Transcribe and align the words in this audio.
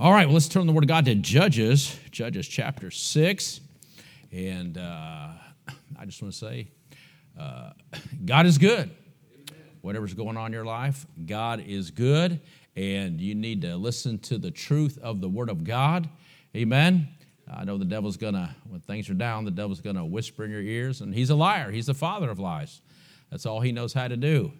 All 0.00 0.12
right, 0.12 0.24
well, 0.24 0.32
let's 0.32 0.48
turn 0.48 0.66
the 0.66 0.72
Word 0.72 0.84
of 0.84 0.88
God 0.88 1.04
to 1.04 1.14
Judges, 1.14 1.94
Judges 2.10 2.48
chapter 2.48 2.90
6. 2.90 3.60
And 4.32 4.78
uh, 4.78 5.28
I 5.98 6.04
just 6.06 6.22
want 6.22 6.32
to 6.32 6.38
say, 6.38 6.68
uh, 7.38 7.72
God 8.24 8.46
is 8.46 8.56
good. 8.56 8.90
Whatever's 9.82 10.14
going 10.14 10.38
on 10.38 10.46
in 10.46 10.52
your 10.54 10.64
life, 10.64 11.04
God 11.26 11.62
is 11.66 11.90
good. 11.90 12.40
And 12.74 13.20
you 13.20 13.34
need 13.34 13.60
to 13.60 13.76
listen 13.76 14.18
to 14.20 14.38
the 14.38 14.50
truth 14.50 14.98
of 15.02 15.20
the 15.20 15.28
Word 15.28 15.50
of 15.50 15.64
God. 15.64 16.08
Amen. 16.56 17.06
I 17.52 17.64
know 17.64 17.76
the 17.76 17.84
devil's 17.84 18.16
going 18.16 18.32
to, 18.32 18.48
when 18.70 18.80
things 18.80 19.10
are 19.10 19.14
down, 19.14 19.44
the 19.44 19.50
devil's 19.50 19.82
going 19.82 19.96
to 19.96 20.04
whisper 20.06 20.46
in 20.46 20.50
your 20.50 20.62
ears. 20.62 21.02
And 21.02 21.14
he's 21.14 21.28
a 21.28 21.36
liar, 21.36 21.70
he's 21.70 21.88
the 21.88 21.94
father 21.94 22.30
of 22.30 22.38
lies. 22.38 22.80
That's 23.30 23.44
all 23.44 23.60
he 23.60 23.70
knows 23.70 23.92
how 23.92 24.08
to 24.08 24.16
do. 24.16 24.50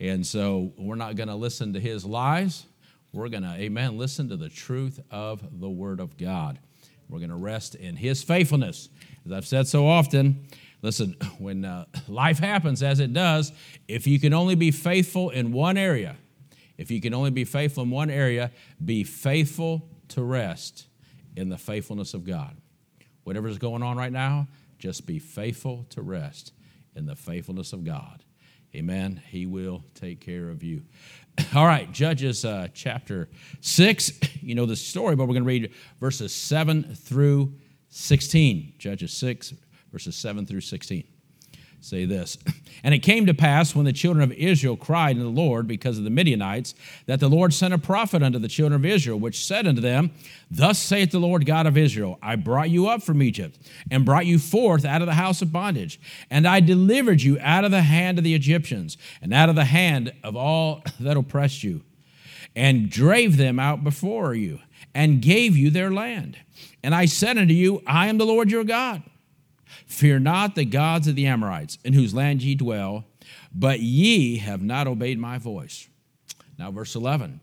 And 0.00 0.26
so 0.26 0.72
we're 0.78 0.94
not 0.94 1.16
going 1.16 1.28
to 1.28 1.34
listen 1.34 1.74
to 1.74 1.80
his 1.80 2.06
lies. 2.06 2.64
We're 3.12 3.28
going 3.28 3.42
to, 3.42 3.50
amen, 3.50 3.98
listen 3.98 4.28
to 4.28 4.36
the 4.36 4.48
truth 4.48 5.00
of 5.10 5.60
the 5.60 5.68
Word 5.68 6.00
of 6.00 6.16
God. 6.16 6.58
We're 7.08 7.18
going 7.18 7.30
to 7.30 7.36
rest 7.36 7.74
in 7.74 7.96
His 7.96 8.22
faithfulness. 8.22 8.88
As 9.26 9.32
I've 9.32 9.46
said 9.46 9.66
so 9.66 9.88
often, 9.88 10.46
listen, 10.80 11.16
when 11.38 11.64
uh, 11.64 11.86
life 12.08 12.38
happens 12.38 12.82
as 12.82 13.00
it 13.00 13.12
does, 13.12 13.52
if 13.88 14.06
you 14.06 14.20
can 14.20 14.32
only 14.32 14.54
be 14.54 14.70
faithful 14.70 15.30
in 15.30 15.52
one 15.52 15.76
area, 15.76 16.16
if 16.78 16.90
you 16.90 17.00
can 17.00 17.12
only 17.12 17.30
be 17.30 17.44
faithful 17.44 17.82
in 17.82 17.90
one 17.90 18.10
area, 18.10 18.52
be 18.82 19.04
faithful 19.04 19.88
to 20.08 20.22
rest 20.22 20.86
in 21.36 21.48
the 21.48 21.58
faithfulness 21.58 22.14
of 22.14 22.24
God. 22.24 22.56
Whatever's 23.24 23.58
going 23.58 23.82
on 23.82 23.96
right 23.96 24.12
now, 24.12 24.48
just 24.78 25.04
be 25.04 25.18
faithful 25.18 25.84
to 25.90 26.00
rest 26.00 26.52
in 26.94 27.06
the 27.06 27.16
faithfulness 27.16 27.72
of 27.72 27.84
God. 27.84 28.24
Amen. 28.74 29.20
He 29.28 29.46
will 29.46 29.82
take 29.94 30.20
care 30.20 30.48
of 30.48 30.62
you. 30.62 30.82
All 31.54 31.66
right, 31.66 31.90
Judges 31.92 32.44
uh, 32.44 32.68
chapter 32.74 33.28
6. 33.60 34.12
You 34.42 34.54
know 34.54 34.64
the 34.64 34.74
story, 34.74 35.16
but 35.16 35.24
we're 35.24 35.34
going 35.34 35.44
to 35.44 35.48
read 35.48 35.74
verses 36.00 36.34
7 36.34 36.94
through 36.94 37.52
16. 37.90 38.72
Judges 38.78 39.12
6, 39.12 39.52
verses 39.92 40.16
7 40.16 40.46
through 40.46 40.62
16 40.62 41.04
say 41.80 42.04
this 42.04 42.38
And 42.82 42.94
it 42.94 43.00
came 43.00 43.26
to 43.26 43.34
pass 43.34 43.74
when 43.74 43.84
the 43.84 43.92
children 43.92 44.22
of 44.22 44.32
Israel 44.32 44.76
cried 44.76 45.16
unto 45.16 45.24
the 45.24 45.28
Lord 45.28 45.66
because 45.66 45.98
of 45.98 46.04
the 46.04 46.10
Midianites, 46.10 46.74
that 47.06 47.20
the 47.20 47.28
Lord 47.28 47.52
sent 47.52 47.74
a 47.74 47.78
prophet 47.78 48.22
unto 48.22 48.38
the 48.38 48.48
children 48.48 48.80
of 48.80 48.86
Israel, 48.86 49.18
which 49.18 49.44
said 49.44 49.66
unto 49.66 49.82
them, 49.82 50.12
Thus 50.50 50.78
saith 50.78 51.10
the 51.10 51.18
Lord 51.18 51.44
God 51.44 51.66
of 51.66 51.76
Israel, 51.76 52.18
I 52.22 52.36
brought 52.36 52.70
you 52.70 52.88
up 52.88 53.02
from 53.02 53.22
Egypt, 53.22 53.58
and 53.90 54.06
brought 54.06 54.26
you 54.26 54.38
forth 54.38 54.84
out 54.84 55.02
of 55.02 55.06
the 55.06 55.14
house 55.14 55.42
of 55.42 55.52
bondage, 55.52 56.00
and 56.30 56.46
I 56.46 56.60
delivered 56.60 57.20
you 57.20 57.38
out 57.40 57.64
of 57.64 57.70
the 57.70 57.82
hand 57.82 58.18
of 58.18 58.24
the 58.24 58.34
Egyptians, 58.34 58.96
and 59.20 59.34
out 59.34 59.50
of 59.50 59.56
the 59.56 59.64
hand 59.64 60.12
of 60.24 60.36
all 60.36 60.82
that 61.00 61.16
oppressed 61.16 61.62
you, 61.62 61.82
and 62.56 62.88
drave 62.88 63.36
them 63.36 63.58
out 63.58 63.84
before 63.84 64.34
you, 64.34 64.60
and 64.94 65.20
gave 65.20 65.56
you 65.56 65.70
their 65.70 65.90
land. 65.90 66.38
And 66.82 66.94
I 66.94 67.04
said 67.04 67.36
unto 67.36 67.52
you, 67.52 67.82
I 67.86 68.08
am 68.08 68.16
the 68.16 68.26
Lord 68.26 68.50
your 68.50 68.64
God. 68.64 69.02
Fear 69.86 70.20
not 70.20 70.54
the 70.54 70.64
gods 70.64 71.06
of 71.06 71.16
the 71.16 71.26
Amorites, 71.26 71.78
in 71.84 71.92
whose 71.92 72.14
land 72.14 72.42
ye 72.42 72.54
dwell, 72.54 73.04
but 73.54 73.80
ye 73.80 74.38
have 74.38 74.62
not 74.62 74.86
obeyed 74.86 75.18
my 75.18 75.38
voice. 75.38 75.88
Now, 76.58 76.70
verse 76.70 76.94
11. 76.94 77.40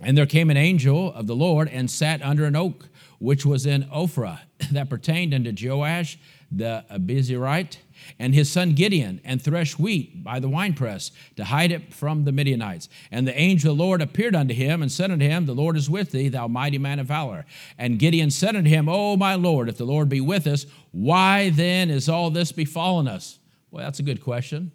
And 0.00 0.16
there 0.16 0.26
came 0.26 0.50
an 0.50 0.56
angel 0.56 1.12
of 1.12 1.26
the 1.26 1.36
Lord 1.36 1.68
and 1.68 1.90
sat 1.90 2.22
under 2.22 2.44
an 2.44 2.56
oak, 2.56 2.88
which 3.18 3.46
was 3.46 3.66
in 3.66 3.84
Ophrah, 3.84 4.40
that 4.72 4.90
pertained 4.90 5.34
unto 5.34 5.52
Joash 5.52 6.18
the 6.50 6.84
Abiezrite, 6.90 7.78
and 8.18 8.34
his 8.34 8.50
son 8.50 8.74
Gideon, 8.74 9.20
and 9.24 9.40
thresh 9.40 9.78
wheat 9.78 10.22
by 10.24 10.40
the 10.40 10.48
winepress 10.48 11.12
to 11.36 11.44
hide 11.44 11.72
it 11.72 11.92
from 11.92 12.24
the 12.24 12.32
Midianites. 12.32 12.88
And 13.10 13.26
the 13.26 13.38
angel 13.38 13.72
of 13.72 13.78
the 13.78 13.84
Lord 13.84 14.02
appeared 14.02 14.34
unto 14.34 14.54
him 14.54 14.82
and 14.82 14.90
said 14.90 15.10
unto 15.10 15.24
him, 15.26 15.46
The 15.46 15.54
Lord 15.54 15.76
is 15.76 15.90
with 15.90 16.12
thee, 16.12 16.28
thou 16.28 16.48
mighty 16.48 16.78
man 16.78 16.98
of 16.98 17.06
valor. 17.06 17.46
And 17.78 17.98
Gideon 17.98 18.30
said 18.30 18.56
unto 18.56 18.70
him, 18.70 18.88
O 18.88 19.16
my 19.16 19.34
Lord, 19.34 19.68
if 19.68 19.76
the 19.76 19.84
Lord 19.84 20.08
be 20.08 20.20
with 20.20 20.46
us, 20.46 20.66
why 20.92 21.50
then 21.50 21.90
is 21.90 22.08
all 22.08 22.30
this 22.30 22.52
befallen 22.52 23.08
us? 23.08 23.38
Well, 23.70 23.84
that's 23.84 23.98
a 23.98 24.04
good 24.04 24.22
question. 24.22 24.70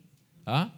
Huh? 0.47 0.69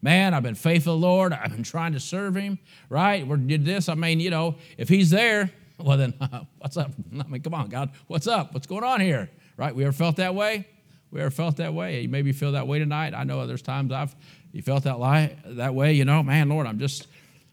Man, 0.00 0.32
I've 0.32 0.42
been 0.42 0.54
faithful 0.54 0.96
Lord. 0.96 1.32
I've 1.32 1.50
been 1.50 1.62
trying 1.62 1.92
to 1.92 2.00
serve 2.00 2.36
him, 2.36 2.58
right? 2.88 3.26
We 3.26 3.36
did 3.36 3.64
this. 3.64 3.88
I 3.88 3.94
mean, 3.94 4.20
you 4.20 4.30
know, 4.30 4.56
if 4.76 4.88
he's 4.88 5.10
there, 5.10 5.50
well, 5.78 5.96
then 5.96 6.14
what's 6.58 6.76
up? 6.76 6.92
I 7.12 7.24
mean, 7.24 7.42
come 7.42 7.54
on, 7.54 7.68
God, 7.68 7.90
what's 8.06 8.26
up? 8.26 8.54
What's 8.54 8.66
going 8.66 8.84
on 8.84 9.00
here? 9.00 9.30
Right? 9.56 9.74
We 9.74 9.84
ever 9.84 9.92
felt 9.92 10.16
that 10.16 10.34
way? 10.34 10.66
We 11.10 11.20
ever 11.20 11.30
felt 11.30 11.56
that 11.56 11.74
way? 11.74 12.02
You 12.02 12.08
maybe 12.08 12.32
feel 12.32 12.52
that 12.52 12.66
way 12.66 12.78
tonight. 12.78 13.14
I 13.14 13.24
know 13.24 13.46
there's 13.46 13.62
times 13.62 13.92
I've 13.92 14.14
you 14.52 14.62
felt 14.62 14.84
that 14.84 14.98
lie 14.98 15.36
that 15.44 15.74
way. 15.74 15.92
You 15.92 16.04
know, 16.04 16.22
man, 16.22 16.48
Lord, 16.48 16.66
I'm 16.66 16.78
just 16.78 17.06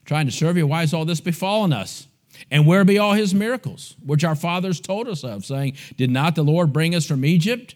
trying 0.05 0.25
to 0.27 0.31
serve 0.31 0.57
you. 0.57 0.67
Why 0.67 0.83
is 0.83 0.93
all 0.93 1.05
this 1.05 1.21
befallen 1.21 1.73
us? 1.73 2.07
And 2.51 2.67
where 2.67 2.83
be 2.83 2.97
all 2.97 3.13
his 3.13 3.33
miracles, 3.33 3.95
which 4.03 4.23
our 4.23 4.35
fathers 4.35 4.79
told 4.79 5.07
us 5.07 5.23
of, 5.23 5.45
saying, 5.45 5.77
Did 5.97 6.09
not 6.09 6.35
the 6.35 6.43
Lord 6.43 6.73
bring 6.73 6.93
us 6.93 7.05
from 7.05 7.23
Egypt? 7.23 7.75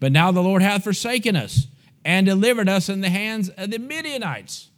But 0.00 0.12
now 0.12 0.30
the 0.30 0.42
Lord 0.42 0.62
hath 0.62 0.84
forsaken 0.84 1.36
us 1.36 1.66
and 2.04 2.26
delivered 2.26 2.68
us 2.68 2.88
in 2.88 3.00
the 3.00 3.10
hands 3.10 3.48
of 3.50 3.70
the 3.70 3.78
Midianites. 3.78 4.70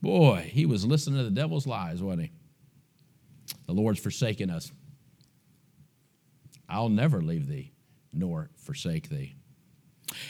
Boy, 0.00 0.50
he 0.52 0.64
was 0.64 0.86
listening 0.86 1.18
to 1.18 1.24
the 1.24 1.30
devil's 1.30 1.66
lies, 1.66 2.02
wasn't 2.02 2.22
he? 2.22 2.30
The 3.66 3.72
Lord's 3.72 4.00
forsaken 4.00 4.48
us. 4.48 4.72
I'll 6.68 6.88
never 6.88 7.20
leave 7.20 7.48
thee 7.48 7.72
nor 8.12 8.50
forsake 8.56 9.08
thee. 9.08 9.34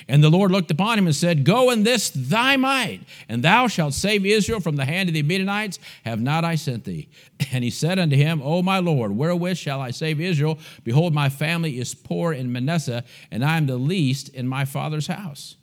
And 0.09 0.23
the 0.23 0.31
Lord 0.31 0.51
looked 0.51 0.71
upon 0.71 0.99
him 0.99 1.07
and 1.07 1.15
said, 1.15 1.45
Go 1.45 1.71
in 1.71 1.83
this 1.83 2.11
thy 2.11 2.57
might, 2.57 3.01
and 3.29 3.43
thou 3.43 3.67
shalt 3.67 3.95
save 3.95 4.27
Israel 4.27 4.61
from 4.61 4.77
the 4.77 4.85
hand 4.85 5.09
of 5.09 5.15
the 5.15 5.23
Midianites. 5.23 5.79
Have 6.05 6.21
not 6.21 6.45
I 6.45 6.55
sent 6.55 6.85
thee? 6.85 7.09
And 7.53 7.65
he 7.65 7.71
said 7.71 7.99
unto 7.99 8.17
him, 8.17 8.43
O 8.45 8.63
my 8.63 8.79
Lord, 8.79 9.17
wherewith 9.17 9.57
shall 9.57 9.81
I 9.81 9.93
save 9.93 10.21
Israel? 10.21 10.59
Behold, 10.85 11.15
my 11.15 11.31
family 11.31 11.79
is 11.79 11.95
poor 11.95 12.33
in 12.35 12.53
Manasseh, 12.53 13.03
and 13.31 13.45
I 13.45 13.57
am 13.57 13.67
the 13.67 13.77
least 13.77 14.29
in 14.29 14.47
my 14.47 14.65
father's 14.67 15.07
house. 15.07 15.57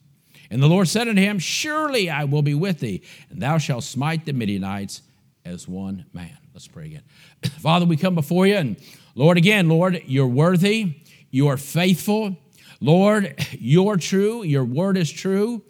And 0.49 0.61
the 0.61 0.67
Lord 0.67 0.87
said 0.87 1.07
unto 1.07 1.21
him, 1.21 1.39
Surely 1.39 2.09
I 2.09 2.23
will 2.23 2.41
be 2.41 2.53
with 2.53 2.79
thee, 2.79 3.03
and 3.29 3.41
thou 3.41 3.57
shalt 3.57 3.83
smite 3.83 4.25
the 4.25 4.33
Midianites 4.33 5.01
as 5.45 5.67
one 5.67 6.05
man. 6.13 6.37
Let's 6.53 6.67
pray 6.67 6.85
again. 6.85 7.03
Father, 7.59 7.85
we 7.85 7.97
come 7.97 8.15
before 8.15 8.47
you, 8.47 8.55
and 8.55 8.77
Lord, 9.15 9.37
again, 9.37 9.69
Lord, 9.69 10.01
you're 10.05 10.27
worthy, 10.27 10.95
you 11.29 11.47
are 11.47 11.57
faithful. 11.57 12.37
Lord, 12.79 13.35
you're 13.51 13.97
true, 13.97 14.43
your 14.43 14.65
word 14.65 14.97
is 14.97 15.11
true. 15.11 15.63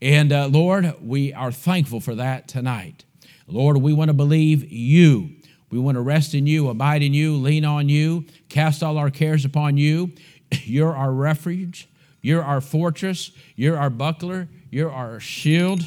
And 0.00 0.32
uh, 0.32 0.46
Lord, 0.48 0.94
we 1.00 1.32
are 1.32 1.52
thankful 1.52 2.00
for 2.00 2.14
that 2.14 2.48
tonight. 2.48 3.04
Lord, 3.46 3.78
we 3.78 3.92
want 3.92 4.08
to 4.08 4.14
believe 4.14 4.70
you. 4.70 5.30
We 5.70 5.78
want 5.78 5.96
to 5.96 6.00
rest 6.00 6.34
in 6.34 6.46
you, 6.46 6.68
abide 6.68 7.02
in 7.02 7.14
you, 7.14 7.36
lean 7.36 7.64
on 7.64 7.88
you, 7.88 8.26
cast 8.48 8.82
all 8.82 8.96
our 8.96 9.10
cares 9.10 9.44
upon 9.44 9.76
you. 9.76 10.12
You're 10.64 10.94
our 10.94 11.12
refuge. 11.12 11.88
You're 12.22 12.42
our 12.42 12.60
fortress. 12.60 13.32
You're 13.56 13.76
our 13.76 13.90
buckler. 13.90 14.48
You're 14.70 14.90
our 14.90 15.20
shield. 15.20 15.80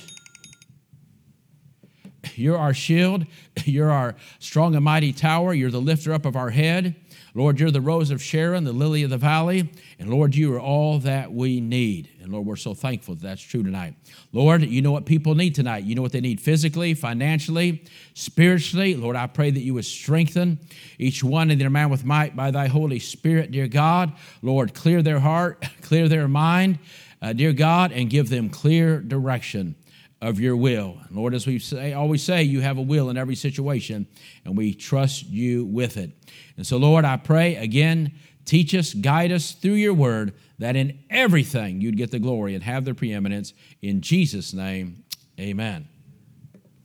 You're 2.35 2.57
our 2.57 2.73
shield. 2.73 3.25
You're 3.65 3.91
our 3.91 4.15
strong 4.39 4.75
and 4.75 4.83
mighty 4.83 5.13
tower. 5.13 5.53
You're 5.53 5.71
the 5.71 5.81
lifter 5.81 6.13
up 6.13 6.25
of 6.25 6.35
our 6.35 6.51
head. 6.51 6.95
Lord, 7.37 7.59
you're 7.59 7.69
the 7.69 7.81
rose 7.81 8.09
of 8.09 8.19
Sharon, 8.19 8.63
the 8.63 8.73
lily 8.73 9.03
of 9.03 9.11
the 9.11 9.17
valley. 9.19 9.69
And 9.99 10.09
Lord, 10.09 10.35
you 10.35 10.51
are 10.55 10.59
all 10.59 10.97
that 11.01 11.31
we 11.31 11.61
need. 11.61 12.09
And 12.19 12.31
Lord, 12.31 12.47
we're 12.47 12.55
so 12.55 12.73
thankful 12.73 13.13
that 13.13 13.21
that's 13.21 13.43
true 13.43 13.61
tonight. 13.61 13.93
Lord, 14.33 14.63
you 14.63 14.81
know 14.81 14.91
what 14.91 15.05
people 15.05 15.35
need 15.35 15.53
tonight. 15.53 15.83
You 15.83 15.93
know 15.93 16.01
what 16.01 16.13
they 16.13 16.19
need 16.19 16.41
physically, 16.41 16.95
financially, 16.95 17.83
spiritually. 18.15 18.95
Lord, 18.95 19.15
I 19.15 19.27
pray 19.27 19.51
that 19.51 19.59
you 19.59 19.75
would 19.75 19.85
strengthen 19.85 20.57
each 20.97 21.23
one 21.23 21.51
in 21.51 21.59
their 21.59 21.69
man 21.69 21.91
with 21.91 22.03
might 22.03 22.35
by 22.35 22.49
thy 22.49 22.65
Holy 22.65 22.97
Spirit, 22.97 23.51
dear 23.51 23.67
God. 23.67 24.13
Lord, 24.41 24.73
clear 24.73 25.03
their 25.03 25.19
heart, 25.19 25.63
clear 25.83 26.07
their 26.09 26.27
mind, 26.27 26.79
uh, 27.21 27.33
dear 27.33 27.53
God, 27.53 27.91
and 27.91 28.09
give 28.09 28.29
them 28.29 28.49
clear 28.49 28.99
direction 28.99 29.75
of 30.21 30.39
your 30.39 30.55
will. 30.55 30.97
Lord, 31.11 31.33
as 31.33 31.45
we 31.45 31.59
say, 31.59 31.93
always 31.93 32.23
say, 32.23 32.43
you 32.43 32.61
have 32.61 32.77
a 32.77 32.81
will 32.81 33.09
in 33.09 33.17
every 33.17 33.35
situation, 33.35 34.07
and 34.45 34.57
we 34.57 34.73
trust 34.73 35.27
you 35.27 35.65
with 35.65 35.97
it. 35.97 36.11
And 36.55 36.65
so, 36.65 36.77
Lord, 36.77 37.05
I 37.05 37.17
pray 37.17 37.55
again, 37.55 38.13
teach 38.45 38.73
us, 38.73 38.93
guide 38.93 39.31
us 39.31 39.51
through 39.51 39.73
your 39.73 39.93
word, 39.93 40.33
that 40.59 40.75
in 40.75 40.99
everything 41.09 41.81
you'd 41.81 41.97
get 41.97 42.09
the 42.11 42.19
glory 42.19 42.55
and 42.55 42.63
have 42.63 42.83
the 42.83 42.95
preeminence. 42.95 43.53
In 43.81 44.01
Jesus' 44.01 44.53
name, 44.53 45.03
amen. 45.39 45.87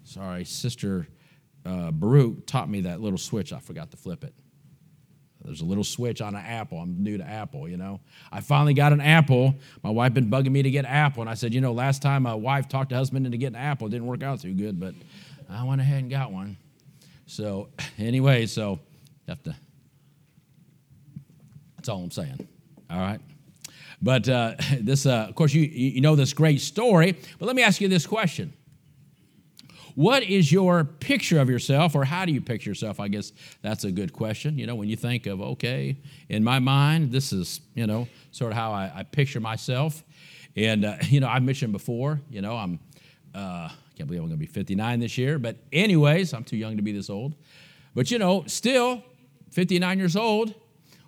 Sorry, 0.04 0.44
Sister 0.44 1.08
uh, 1.64 1.90
Baruch 1.90 2.46
taught 2.46 2.68
me 2.68 2.82
that 2.82 3.00
little 3.00 3.18
switch. 3.18 3.52
I 3.52 3.60
forgot 3.60 3.90
to 3.92 3.96
flip 3.96 4.24
it. 4.24 4.34
There's 5.44 5.60
a 5.60 5.64
little 5.64 5.84
switch 5.84 6.20
on 6.20 6.34
an 6.34 6.44
Apple. 6.44 6.78
I'm 6.78 7.02
new 7.02 7.18
to 7.18 7.24
Apple, 7.24 7.68
you 7.68 7.76
know. 7.76 8.00
I 8.30 8.40
finally 8.40 8.74
got 8.74 8.92
an 8.92 9.00
Apple. 9.00 9.54
My 9.82 9.90
wife 9.90 10.14
been 10.14 10.30
bugging 10.30 10.52
me 10.52 10.62
to 10.62 10.70
get 10.70 10.84
Apple, 10.84 11.22
and 11.22 11.30
I 11.30 11.34
said, 11.34 11.52
you 11.52 11.60
know, 11.60 11.72
last 11.72 12.02
time 12.02 12.22
my 12.22 12.34
wife 12.34 12.68
talked 12.68 12.90
to 12.90 12.96
husband 12.96 13.26
into 13.26 13.38
getting 13.38 13.56
an 13.56 13.62
Apple, 13.62 13.88
it 13.88 13.90
didn't 13.90 14.06
work 14.06 14.22
out 14.22 14.40
too 14.40 14.54
good, 14.54 14.78
but 14.78 14.94
I 15.50 15.64
went 15.64 15.80
ahead 15.80 16.02
and 16.02 16.10
got 16.10 16.32
one. 16.32 16.56
So 17.26 17.68
anyway, 17.98 18.46
so 18.46 18.78
have 19.28 19.42
to. 19.44 19.56
That's 21.76 21.88
all 21.88 22.02
I'm 22.02 22.10
saying. 22.10 22.46
All 22.88 23.00
right. 23.00 23.20
But 24.00 24.28
uh, 24.28 24.54
this, 24.80 25.06
uh, 25.06 25.26
of 25.28 25.34
course, 25.34 25.54
you 25.54 25.62
you 25.62 26.00
know 26.00 26.16
this 26.16 26.32
great 26.32 26.60
story. 26.60 27.16
But 27.38 27.46
let 27.46 27.56
me 27.56 27.62
ask 27.62 27.80
you 27.80 27.88
this 27.88 28.06
question: 28.06 28.52
what 29.94 30.22
is 30.22 30.50
your 30.50 30.84
picture 30.84 31.38
of 31.38 31.50
yourself, 31.50 31.94
or 31.94 32.04
how 32.04 32.24
do 32.24 32.32
you 32.32 32.40
picture 32.40 32.70
yourself? 32.70 33.00
I 33.00 33.08
guess 33.08 33.32
that's 33.60 33.84
a 33.84 33.92
good 33.92 34.12
question. 34.12 34.58
You 34.58 34.66
know, 34.66 34.74
when 34.74 34.88
you 34.88 34.96
think 34.96 35.26
of, 35.26 35.40
okay, 35.40 35.96
in 36.28 36.42
my 36.42 36.58
mind, 36.58 37.12
this 37.12 37.32
is, 37.32 37.60
you 37.74 37.86
know, 37.86 38.08
sort 38.30 38.52
of 38.52 38.58
how 38.58 38.72
I, 38.72 38.90
I 38.94 39.02
picture 39.02 39.40
myself. 39.40 40.02
And, 40.56 40.84
uh, 40.84 40.96
you 41.02 41.20
know, 41.20 41.28
I've 41.28 41.42
mentioned 41.42 41.72
before, 41.72 42.20
you 42.30 42.40
know, 42.40 42.56
I'm, 42.56 42.78
uh, 43.34 43.68
I 43.68 43.72
can't 43.96 44.08
believe 44.08 44.22
I'm 44.22 44.28
going 44.28 44.38
to 44.38 44.46
be 44.46 44.46
59 44.46 45.00
this 45.00 45.18
year. 45.18 45.38
But, 45.38 45.56
anyways, 45.72 46.32
I'm 46.32 46.44
too 46.44 46.56
young 46.56 46.76
to 46.76 46.82
be 46.82 46.92
this 46.92 47.10
old. 47.10 47.34
But, 47.94 48.10
you 48.10 48.18
know, 48.18 48.44
still 48.46 49.02
59 49.50 49.98
years 49.98 50.16
old, 50.16 50.54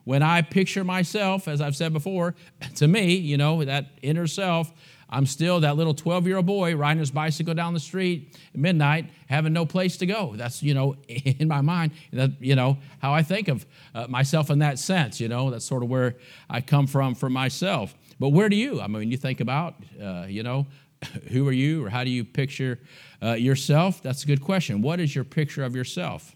when 0.05 0.23
I 0.23 0.43
picture 0.43 0.85
myself, 0.85 1.49
as 1.49 1.61
I've 1.61 1.75
said 1.75 1.93
before, 1.93 2.35
to 2.77 2.87
me, 2.87 3.15
you 3.15 3.37
know, 3.37 3.65
that 3.65 3.87
inner 4.03 4.27
self, 4.27 4.73
I'm 5.15 5.27
still 5.27 5.61
that 5.61 5.77
little 5.77 5.95
12 5.95 6.27
year 6.27 6.39
old 6.39 6.47
boy 6.47 6.75
riding 6.75 6.99
his 6.99 7.13
bicycle 7.13 7.55
down 7.55 7.73
the 7.73 7.81
street 7.81 8.37
at 8.53 8.59
midnight, 8.59 9.11
having 9.29 9.53
no 9.53 9.65
place 9.65 9.97
to 9.99 10.07
go. 10.07 10.35
That's, 10.35 10.61
you 10.61 10.75
know, 10.75 10.97
in 11.09 11.47
my 11.47 11.61
mind, 11.61 11.93
that, 12.13 12.33
you 12.41 12.57
know, 12.57 12.79
how 12.99 13.15
I 13.15 13.23
think 13.23 13.47
of 13.47 13.65
uh, 13.95 14.09
myself 14.09 14.51
in 14.51 14.59
that 14.59 14.81
sense. 14.81 15.21
You 15.21 15.29
know, 15.29 15.51
that's 15.51 15.65
sort 15.65 15.85
of 15.85 15.89
where 15.89 16.17
I 16.51 16.61
come 16.61 16.89
from 16.89 17.15
for 17.15 17.31
myself. 17.31 17.95
But 18.19 18.31
where 18.31 18.49
do 18.49 18.57
you? 18.57 18.81
I 18.81 18.89
mean, 18.89 19.09
you 19.13 19.17
think 19.17 19.41
about, 19.41 19.77
uh, 20.03 20.27
you 20.29 20.43
know, 20.43 20.67
who 21.31 21.47
are 21.47 21.53
you 21.53 21.87
or 21.87 21.91
how 21.91 22.03
do 22.03 22.11
you 22.11 22.25
picture 22.25 22.81
uh, 23.23 23.35
yourself? 23.35 24.03
That's 24.03 24.25
a 24.25 24.27
good 24.27 24.41
question. 24.41 24.83
What 24.83 24.99
is 24.99 25.15
your 25.15 25.25
picture 25.25 25.63
of 25.63 25.77
yourself? 25.77 26.35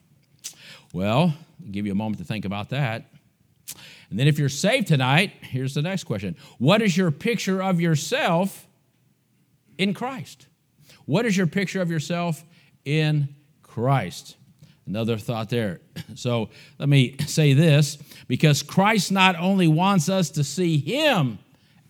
Well, 0.93 1.35
I'll 1.65 1.71
give 1.73 1.85
you 1.85 1.91
a 1.91 1.97
moment 1.97 2.19
to 2.19 2.25
think 2.25 2.45
about 2.45 2.71
that. 2.71 3.11
And 4.11 4.19
then, 4.19 4.27
if 4.27 4.39
you're 4.39 4.49
saved 4.49 4.87
tonight, 4.87 5.33
here's 5.43 5.75
the 5.75 5.83
next 5.83 6.05
question 6.05 6.37
What 6.59 6.81
is 6.81 6.97
your 6.97 7.11
picture 7.11 7.61
of 7.61 7.81
yourself 7.81 8.68
in 9.79 9.95
Christ? 9.95 10.47
What 11.07 11.25
is 11.25 11.37
your 11.37 11.47
picture 11.47 11.81
of 11.81 11.91
yourself 11.91 12.45
in 12.85 13.35
Christ? 13.63 14.37
Another 14.87 15.19
thought 15.19 15.49
there. 15.51 15.81
So 16.15 16.49
let 16.79 16.89
me 16.89 17.17
say 17.27 17.53
this 17.53 17.97
because 18.27 18.63
Christ 18.63 19.13
not 19.13 19.37
only 19.37 19.69
wants 19.69 20.09
us 20.09 20.31
to 20.31 20.43
see 20.43 20.79
Him 20.79 21.39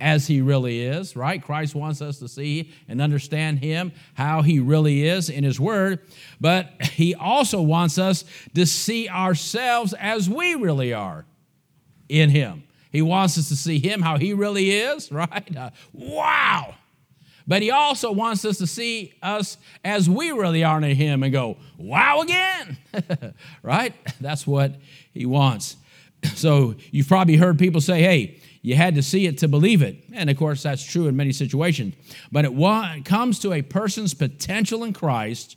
as 0.01 0.27
He 0.27 0.41
really 0.43 0.83
is, 0.83 1.17
right? 1.17 1.43
Christ 1.43 1.75
wants 1.75 2.03
us 2.03 2.19
to 2.19 2.29
see 2.29 2.73
and 2.89 3.01
understand 3.01 3.61
Him, 3.61 3.93
how 4.15 4.43
He 4.43 4.59
really 4.59 5.07
is 5.07 5.31
in 5.31 5.45
His 5.45 5.59
Word, 5.59 6.01
but 6.41 6.83
He 6.83 7.15
also 7.15 7.63
wants 7.63 7.97
us 7.97 8.25
to 8.55 8.67
see 8.67 9.09
ourselves 9.09 9.95
as 9.95 10.29
we 10.29 10.55
really 10.55 10.93
are 10.93 11.25
in 12.09 12.31
Him. 12.31 12.65
He 12.91 13.03
wants 13.03 13.39
us 13.39 13.49
to 13.49 13.57
see 13.57 13.79
Him 13.79 14.03
how 14.03 14.19
He 14.19 14.35
really 14.35 14.71
is, 14.71 15.11
right? 15.13 15.57
Uh, 15.57 15.71
wow! 15.93 16.75
But 17.49 17.63
He 17.63 17.71
also 17.71 18.13
wants 18.13 18.45
us 18.45 18.59
to 18.59 18.67
see 18.67 19.15
us 19.23 19.57
as 19.83 20.09
we 20.09 20.31
really 20.31 20.63
are 20.63 20.81
in 20.81 20.95
Him 20.95 21.23
and 21.23 21.33
go, 21.33 21.57
wow 21.79 22.21
again, 22.21 22.77
right? 23.63 23.95
That's 24.21 24.47
what 24.47 24.77
He 25.13 25.27
wants. 25.27 25.77
So 26.35 26.75
you've 26.91 27.07
probably 27.07 27.37
heard 27.37 27.61
people 27.61 27.81
say, 27.81 28.03
hey, 28.03 28.41
you 28.61 28.75
had 28.75 28.97
to 28.97 29.05
see 29.05 29.27
it 29.27 29.39
to 29.39 29.47
believe 29.47 29.83
it. 29.83 30.03
And 30.13 30.29
of 30.29 30.37
course, 30.37 30.65
that's 30.65 30.85
true 30.85 31.07
in 31.07 31.17
many 31.17 31.31
situations. 31.31 31.95
But 32.33 32.45
it 32.45 33.05
comes 33.05 33.39
to 33.39 33.53
a 33.53 33.63
person's 33.63 34.15
potential 34.15 34.83
in 34.83 34.93
Christ, 34.93 35.57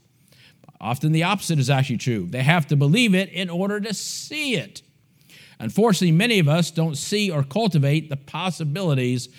often 0.79 1.11
the 1.13 1.23
opposite 1.23 1.57
is 1.57 1.69
actually 1.69 1.97
true. 1.97 2.27
They 2.29 2.43
have 2.43 2.67
to 2.67 2.75
believe 2.75 3.15
it 3.15 3.29
in 3.29 3.49
order 3.49 3.79
to 3.79 3.93
see 3.93 4.55
it. 4.55 4.83
Unfortunately, 5.59 6.11
many 6.11 6.39
of 6.39 6.47
us 6.47 6.71
don't 6.71 6.95
see 6.95 7.29
or 7.29 7.43
cultivate 7.43 8.09
the 8.09 8.17
possibilities 8.17 9.29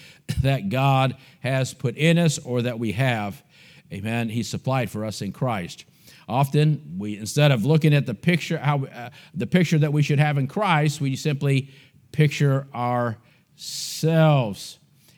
that 0.43 0.69
God 0.69 1.17
has 1.41 1.75
put 1.75 1.97
in 1.97 2.19
us 2.19 2.39
or 2.39 2.63
that 2.63 2.79
we 2.79 2.93
have. 2.93 3.43
Amen. 3.93 4.29
He 4.29 4.43
supplied 4.43 4.91
for 4.91 5.05
us 5.05 5.21
in 5.23 5.33
Christ. 5.33 5.85
Often, 6.29 6.97
we 6.99 7.19
instead 7.19 7.51
of 7.53 7.65
looking 7.65 7.93
at 7.95 8.07
the 8.07 8.15
picture, 8.15 8.59
how 8.59 8.85
uh, 8.85 9.11
the 9.35 9.47
picture 9.47 9.79
that 9.79 9.93
we 9.93 10.03
should 10.03 10.19
have 10.19 10.39
in 10.39 10.47
Christ, 10.47 11.01
we 11.01 11.17
simply 11.17 11.71
picture 12.13 12.67
ourselves 12.75 13.19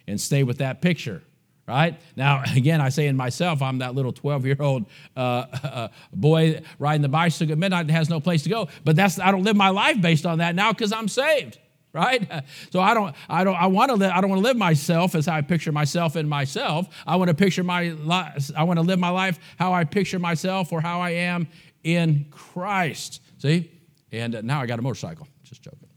and 0.06 0.21
stay 0.21 0.43
with 0.43 0.59
that 0.59 0.83
picture 0.83 1.23
right? 1.67 1.99
Now, 2.17 2.43
again, 2.55 2.81
I 2.81 2.89
say 2.89 3.06
in 3.06 3.17
myself, 3.17 3.62
I'm 3.62 3.79
that 3.79 3.95
little 3.95 4.12
12 4.12 4.47
year 4.47 4.56
old 4.61 4.87
uh, 5.17 5.21
uh, 5.62 5.89
boy 6.12 6.62
riding 6.79 7.03
the 7.03 7.09
bicycle 7.09 7.53
at 7.53 7.59
midnight 7.59 7.87
that 7.87 7.93
has 7.93 8.09
no 8.09 8.21
place 8.21 8.43
to 8.45 8.49
go. 8.49 8.69
But 8.85 8.97
that's 8.97 9.19
I 9.19 9.31
don't 9.31 9.43
live 9.43 9.56
my 9.56 9.71
life 9.71 10.01
based 10.01 10.27
on 10.27 10.39
that 10.39 10.55
now 10.55 10.73
because 10.73 10.93
I'm 10.93 11.09
saved. 11.09 11.59
Right, 12.05 12.29
so 12.73 12.81
I 12.81 12.93
don't, 12.93 13.14
I 13.29 13.44
don't, 13.44 13.55
I 13.55 13.69
want 13.69 13.91
to 13.91 13.94
live. 13.94 14.11
I 14.12 14.20
don't 14.20 14.29
want 14.29 14.43
to 14.43 14.49
live 14.49 14.56
myself 14.56 15.14
as 15.14 15.29
I 15.29 15.43
picture 15.43 15.70
myself 15.70 16.17
in 16.17 16.29
myself. 16.29 16.88
I 17.06 17.14
want 17.14 17.29
to 17.29 17.35
picture 17.35 17.62
my, 17.62 17.91
life. 17.91 18.50
I 18.56 18.64
want 18.64 18.79
to 18.79 18.82
live 18.82 18.99
my 18.99 19.11
life 19.11 19.38
how 19.61 19.73
I 19.73 19.85
picture 19.85 20.19
myself 20.19 20.73
or 20.73 20.81
how 20.81 21.00
I 21.00 21.11
am 21.11 21.46
in 21.85 22.26
Christ. 22.32 23.20
See, 23.38 23.70
and 24.11 24.35
uh, 24.35 24.41
now 24.41 24.61
I 24.61 24.67
got 24.67 24.81
a 24.81 24.82
motorcycle. 24.82 25.29
Just 25.44 25.62
joking, 25.62 25.88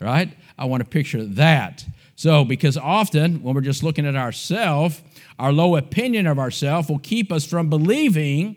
right? 0.00 0.36
I 0.58 0.64
want 0.64 0.82
to 0.82 0.88
picture 0.88 1.24
that. 1.24 1.84
So, 2.16 2.44
because 2.44 2.76
often 2.76 3.40
when 3.44 3.54
we're 3.54 3.60
just 3.60 3.84
looking 3.84 4.04
at 4.04 4.16
ourselves, 4.16 5.00
our 5.38 5.52
low 5.52 5.76
opinion 5.76 6.26
of 6.26 6.40
ourselves 6.40 6.88
will 6.88 6.98
keep 6.98 7.30
us 7.30 7.46
from 7.46 7.70
believing, 7.70 8.56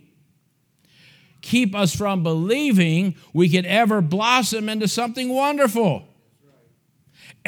keep 1.42 1.76
us 1.76 1.96
from 1.96 2.24
believing 2.24 3.16
we 3.32 3.48
could 3.48 3.68
ever 3.68 4.02
blossom 4.02 4.70
into 4.70 4.88
something 4.88 5.30
wonderful. 5.30 6.09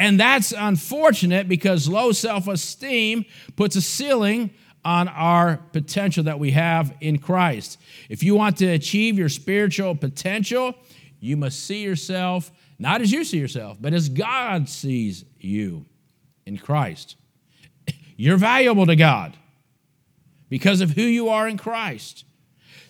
And 0.02 0.18
that's 0.18 0.50
unfortunate 0.50 1.48
because 1.48 1.88
low 1.88 2.10
self 2.10 2.48
esteem 2.48 3.24
puts 3.54 3.76
a 3.76 3.80
ceiling 3.80 4.50
on 4.84 5.06
our 5.06 5.58
potential 5.72 6.24
that 6.24 6.40
we 6.40 6.50
have 6.50 6.92
in 7.00 7.18
Christ. 7.18 7.80
If 8.08 8.24
you 8.24 8.34
want 8.34 8.56
to 8.56 8.66
achieve 8.66 9.16
your 9.16 9.28
spiritual 9.28 9.94
potential, 9.94 10.74
you 11.20 11.36
must 11.36 11.64
see 11.64 11.84
yourself 11.84 12.50
not 12.80 13.00
as 13.00 13.12
you 13.12 13.22
see 13.22 13.38
yourself, 13.38 13.78
but 13.80 13.94
as 13.94 14.08
God 14.08 14.68
sees 14.68 15.24
you 15.38 15.86
in 16.46 16.58
Christ. 16.58 17.14
You're 18.16 18.38
valuable 18.38 18.86
to 18.86 18.96
God 18.96 19.36
because 20.48 20.80
of 20.80 20.90
who 20.90 21.02
you 21.02 21.28
are 21.28 21.46
in 21.46 21.56
Christ. 21.56 22.24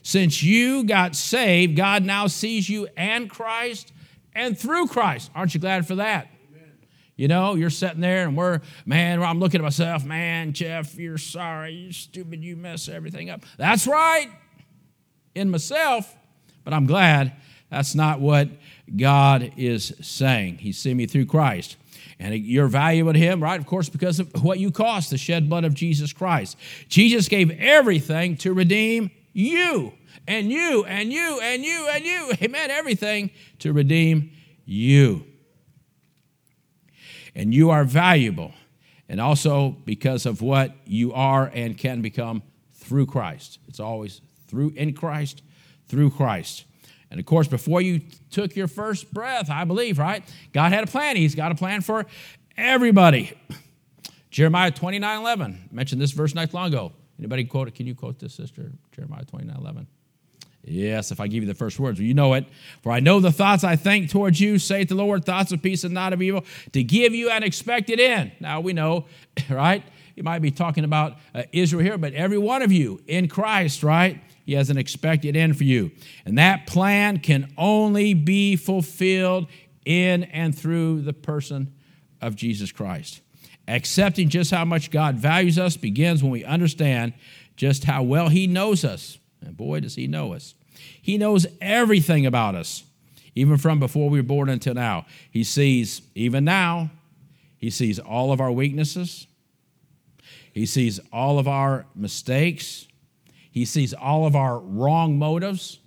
Since 0.02 0.42
you 0.42 0.84
got 0.84 1.14
saved, 1.14 1.76
God 1.76 2.06
now 2.06 2.26
sees 2.26 2.70
you 2.70 2.88
and 2.96 3.28
Christ 3.28 3.92
and 4.34 4.58
through 4.58 4.86
Christ. 4.86 5.30
Aren't 5.34 5.52
you 5.52 5.60
glad 5.60 5.86
for 5.86 5.96
that? 5.96 6.31
You 7.16 7.28
know, 7.28 7.54
you're 7.54 7.70
sitting 7.70 8.00
there 8.00 8.26
and 8.26 8.36
we're, 8.36 8.60
man, 8.86 9.22
I'm 9.22 9.38
looking 9.38 9.60
at 9.60 9.64
myself, 9.64 10.04
man, 10.04 10.52
Jeff, 10.52 10.94
you're 10.96 11.18
sorry, 11.18 11.72
you're 11.74 11.92
stupid, 11.92 12.42
you 12.42 12.56
mess 12.56 12.88
everything 12.88 13.28
up. 13.28 13.44
That's 13.58 13.86
right 13.86 14.30
in 15.34 15.50
myself, 15.50 16.14
but 16.64 16.72
I'm 16.72 16.86
glad 16.86 17.32
that's 17.70 17.94
not 17.94 18.20
what 18.20 18.48
God 18.94 19.52
is 19.56 19.94
saying. 20.00 20.58
He's 20.58 20.78
seeing 20.78 20.96
me 20.96 21.06
through 21.06 21.26
Christ. 21.26 21.76
And 22.18 22.34
you're 22.34 22.68
valuable 22.68 23.12
to 23.12 23.18
him, 23.18 23.42
right? 23.42 23.58
Of 23.58 23.66
course, 23.66 23.88
because 23.88 24.20
of 24.20 24.44
what 24.44 24.58
you 24.58 24.70
cost, 24.70 25.10
the 25.10 25.18
shed 25.18 25.48
blood 25.48 25.64
of 25.64 25.74
Jesus 25.74 26.12
Christ. 26.12 26.56
Jesus 26.88 27.28
gave 27.28 27.50
everything 27.50 28.36
to 28.38 28.52
redeem 28.52 29.10
you, 29.32 29.92
and 30.28 30.52
you, 30.52 30.84
and 30.84 31.12
you, 31.12 31.40
and 31.42 31.64
you, 31.64 31.88
and 31.90 32.04
you. 32.04 32.32
Amen. 32.42 32.70
Everything 32.70 33.30
to 33.58 33.72
redeem 33.72 34.30
you. 34.64 35.24
And 37.34 37.54
you 37.54 37.70
are 37.70 37.84
valuable, 37.84 38.52
and 39.08 39.20
also 39.20 39.70
because 39.84 40.26
of 40.26 40.42
what 40.42 40.74
you 40.84 41.12
are 41.12 41.50
and 41.54 41.76
can 41.76 42.02
become 42.02 42.42
through 42.74 43.06
Christ. 43.06 43.58
It's 43.68 43.80
always 43.80 44.20
through 44.48 44.70
in 44.76 44.92
Christ, 44.92 45.42
through 45.86 46.10
Christ. 46.10 46.64
And 47.10 47.20
of 47.20 47.26
course, 47.26 47.48
before 47.48 47.80
you 47.80 48.00
took 48.30 48.56
your 48.56 48.68
first 48.68 49.12
breath, 49.12 49.50
I 49.50 49.64
believe, 49.64 49.98
right? 49.98 50.24
God 50.52 50.72
had 50.72 50.84
a 50.84 50.86
plan. 50.86 51.16
He's 51.16 51.34
got 51.34 51.52
a 51.52 51.54
plan 51.54 51.82
for 51.82 52.06
everybody. 52.56 53.32
Jeremiah 54.30 54.70
29 54.70 55.18
11. 55.20 55.68
mentioned 55.70 56.00
this 56.00 56.12
verse 56.12 56.34
not 56.34 56.52
long 56.54 56.68
ago. 56.68 56.92
Anybody 57.18 57.44
quote 57.44 57.68
it? 57.68 57.74
Can 57.74 57.86
you 57.86 57.94
quote 57.94 58.18
this, 58.18 58.34
sister? 58.34 58.72
Jeremiah 58.92 59.24
29 59.24 59.54
11. 59.56 59.86
Yes, 60.64 61.10
if 61.10 61.18
I 61.18 61.26
give 61.26 61.42
you 61.42 61.48
the 61.48 61.54
first 61.54 61.80
words, 61.80 61.98
well, 61.98 62.06
you 62.06 62.14
know 62.14 62.34
it. 62.34 62.46
For 62.82 62.92
I 62.92 63.00
know 63.00 63.18
the 63.18 63.32
thoughts 63.32 63.64
I 63.64 63.74
think 63.74 64.10
towards 64.10 64.40
you, 64.40 64.58
say 64.58 64.84
the 64.84 64.94
Lord, 64.94 65.24
thoughts 65.24 65.50
of 65.50 65.60
peace 65.60 65.82
and 65.82 65.92
not 65.92 66.12
of 66.12 66.22
evil, 66.22 66.44
to 66.72 66.84
give 66.84 67.14
you 67.14 67.30
an 67.30 67.42
expected 67.42 67.98
end. 67.98 68.32
Now 68.38 68.60
we 68.60 68.72
know, 68.72 69.06
right? 69.50 69.82
You 70.14 70.22
might 70.22 70.40
be 70.40 70.50
talking 70.50 70.84
about 70.84 71.16
uh, 71.34 71.44
Israel 71.52 71.82
here, 71.82 71.98
but 71.98 72.12
every 72.12 72.38
one 72.38 72.62
of 72.62 72.70
you 72.70 73.00
in 73.06 73.28
Christ, 73.28 73.82
right? 73.82 74.22
He 74.44 74.52
has 74.54 74.70
an 74.70 74.76
expected 74.76 75.36
end 75.36 75.56
for 75.56 75.64
you. 75.64 75.90
And 76.24 76.38
that 76.38 76.66
plan 76.66 77.18
can 77.18 77.52
only 77.56 78.14
be 78.14 78.56
fulfilled 78.56 79.48
in 79.84 80.24
and 80.24 80.56
through 80.56 81.02
the 81.02 81.12
person 81.12 81.74
of 82.20 82.36
Jesus 82.36 82.70
Christ. 82.70 83.20
Accepting 83.66 84.28
just 84.28 84.50
how 84.50 84.64
much 84.64 84.90
God 84.90 85.16
values 85.16 85.58
us 85.58 85.76
begins 85.76 86.22
when 86.22 86.32
we 86.32 86.44
understand 86.44 87.14
just 87.56 87.84
how 87.84 88.02
well 88.02 88.28
He 88.28 88.46
knows 88.46 88.84
us. 88.84 89.18
And 89.44 89.56
boy, 89.56 89.80
does 89.80 89.94
He 89.94 90.06
know 90.06 90.32
us. 90.32 90.54
He 91.00 91.18
knows 91.18 91.46
everything 91.60 92.24
about 92.26 92.54
us, 92.54 92.84
even 93.34 93.58
from 93.58 93.78
before 93.78 94.08
we 94.08 94.18
were 94.18 94.26
born 94.26 94.48
until 94.48 94.74
now. 94.74 95.06
He 95.30 95.44
sees, 95.44 96.02
even 96.14 96.44
now, 96.44 96.90
He 97.56 97.70
sees 97.70 97.98
all 97.98 98.32
of 98.32 98.40
our 98.40 98.52
weaknesses, 98.52 99.26
He 100.52 100.66
sees 100.66 101.00
all 101.12 101.38
of 101.38 101.48
our 101.48 101.86
mistakes. 101.94 102.86
He 103.52 103.66
sees 103.66 103.92
all 103.92 104.26
of 104.26 104.34
our 104.34 104.58
wrong 104.58 105.18
motives. 105.18 105.78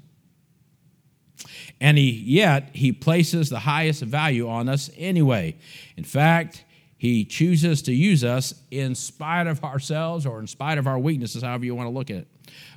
And 1.81 1.97
he 1.97 2.11
yet 2.11 2.69
he 2.73 2.91
places 2.91 3.49
the 3.49 3.59
highest 3.59 4.03
value 4.03 4.47
on 4.47 4.69
us 4.69 4.89
anyway. 4.97 5.57
In 5.97 6.03
fact, 6.03 6.63
he 7.05 7.23
chooses 7.23 7.83
to 7.83 7.93
use 7.93 8.23
us 8.23 8.55
in 8.71 8.95
spite 8.95 9.45
of 9.45 9.63
ourselves 9.63 10.25
or 10.25 10.39
in 10.39 10.47
spite 10.47 10.79
of 10.79 10.87
our 10.87 10.97
weaknesses, 10.97 11.43
however 11.43 11.63
you 11.63 11.75
want 11.75 11.85
to 11.85 11.93
look 11.93 12.09
at 12.09 12.17
it. 12.17 12.27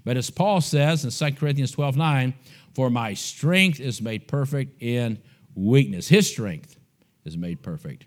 But 0.04 0.18
as 0.18 0.28
Paul 0.28 0.61
says 0.61 1.02
in 1.02 1.11
2 1.11 1.37
Corinthians 1.38 1.70
12 1.70 1.97
9, 1.97 2.35
for 2.75 2.90
my 2.90 3.14
strength 3.14 3.80
is 3.80 4.02
made 4.02 4.28
perfect 4.28 4.82
in 4.82 5.18
weakness. 5.54 6.08
His 6.08 6.28
strength 6.28 6.76
is 7.25 7.38
made 7.38 7.62
perfect. 7.62 8.04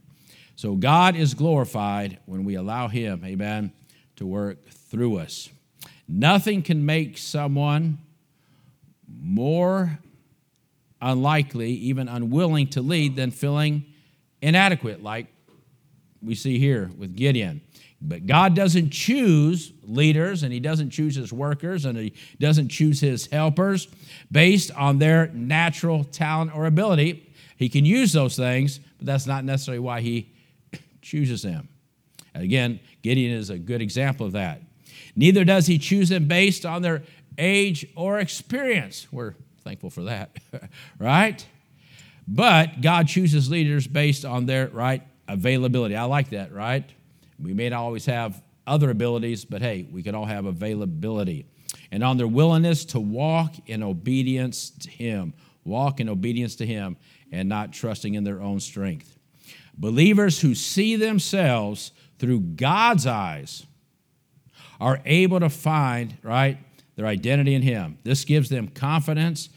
So 0.55 0.75
God 0.75 1.15
is 1.15 1.33
glorified 1.33 2.19
when 2.25 2.43
we 2.43 2.53
allow 2.53 2.87
Him, 2.87 3.23
amen, 3.25 3.73
to 4.17 4.27
work 4.27 4.69
through 4.69 5.17
us. 5.17 5.49
Nothing 6.07 6.61
can 6.61 6.85
make 6.85 7.17
someone 7.17 7.97
more 9.07 9.97
unlikely, 11.01 11.71
even 11.71 12.07
unwilling 12.07 12.67
to 12.67 12.81
lead 12.83 13.15
than 13.15 13.31
feeling 13.31 13.85
inadequate, 14.39 15.01
like 15.01 15.30
we 16.21 16.35
see 16.35 16.59
here 16.59 16.89
with 16.97 17.15
Gideon. 17.15 17.61
But 18.01 18.25
God 18.25 18.55
doesn't 18.55 18.89
choose 18.89 19.73
leaders 19.83 20.41
and 20.43 20.51
He 20.51 20.59
doesn't 20.59 20.89
choose 20.89 21.15
His 21.15 21.31
workers 21.31 21.85
and 21.85 21.97
He 21.97 22.13
doesn't 22.39 22.69
choose 22.69 22.99
His 22.99 23.27
helpers 23.27 23.87
based 24.31 24.71
on 24.71 24.97
their 24.97 25.27
natural 25.27 26.03
talent 26.03 26.55
or 26.55 26.65
ability. 26.65 27.31
He 27.57 27.69
can 27.69 27.85
use 27.85 28.11
those 28.11 28.35
things, 28.35 28.79
but 28.97 29.05
that's 29.05 29.27
not 29.27 29.43
necessarily 29.43 29.79
why 29.79 30.01
He 30.01 30.31
chooses 31.01 31.43
them. 31.43 31.69
Again, 32.33 32.79
Gideon 33.03 33.37
is 33.37 33.49
a 33.49 33.59
good 33.59 33.81
example 33.81 34.25
of 34.25 34.31
that. 34.31 34.61
Neither 35.15 35.43
does 35.43 35.67
He 35.67 35.77
choose 35.77 36.09
them 36.09 36.27
based 36.27 36.65
on 36.65 36.81
their 36.81 37.03
age 37.37 37.85
or 37.95 38.19
experience. 38.19 39.07
We're 39.11 39.35
thankful 39.63 39.91
for 39.91 40.03
that, 40.03 40.31
right? 40.99 41.45
But 42.27 42.81
God 42.81 43.07
chooses 43.07 43.49
leaders 43.49 43.85
based 43.85 44.25
on 44.25 44.45
their 44.45 44.67
right 44.69 45.03
availability. 45.33 45.95
I 45.95 46.03
like 46.03 46.29
that, 46.31 46.53
right? 46.53 46.89
We 47.39 47.53
may 47.53 47.69
not 47.69 47.81
always 47.81 48.05
have 48.05 48.41
other 48.67 48.89
abilities, 48.89 49.45
but 49.45 49.61
hey, 49.61 49.87
we 49.91 50.03
can 50.03 50.15
all 50.15 50.25
have 50.25 50.45
availability. 50.45 51.45
And 51.91 52.03
on 52.03 52.17
their 52.17 52.27
willingness 52.27 52.85
to 52.85 52.99
walk 52.99 53.55
in 53.67 53.83
obedience 53.83 54.69
to 54.69 54.89
Him, 54.89 55.33
walk 55.63 55.99
in 55.99 56.09
obedience 56.09 56.55
to 56.57 56.65
Him, 56.65 56.97
and 57.31 57.47
not 57.49 57.73
trusting 57.73 58.13
in 58.13 58.23
their 58.23 58.41
own 58.41 58.59
strength. 58.59 59.17
Believers 59.77 60.41
who 60.41 60.53
see 60.53 60.95
themselves 60.95 61.91
through 62.19 62.41
God's 62.41 63.07
eyes 63.07 63.65
are 64.79 64.99
able 65.05 65.39
to 65.39 65.49
find, 65.49 66.17
right, 66.23 66.57
their 66.95 67.05
identity 67.05 67.55
in 67.55 67.61
Him. 67.61 67.97
This 68.03 68.25
gives 68.25 68.49
them 68.49 68.67
confidence 68.67 69.49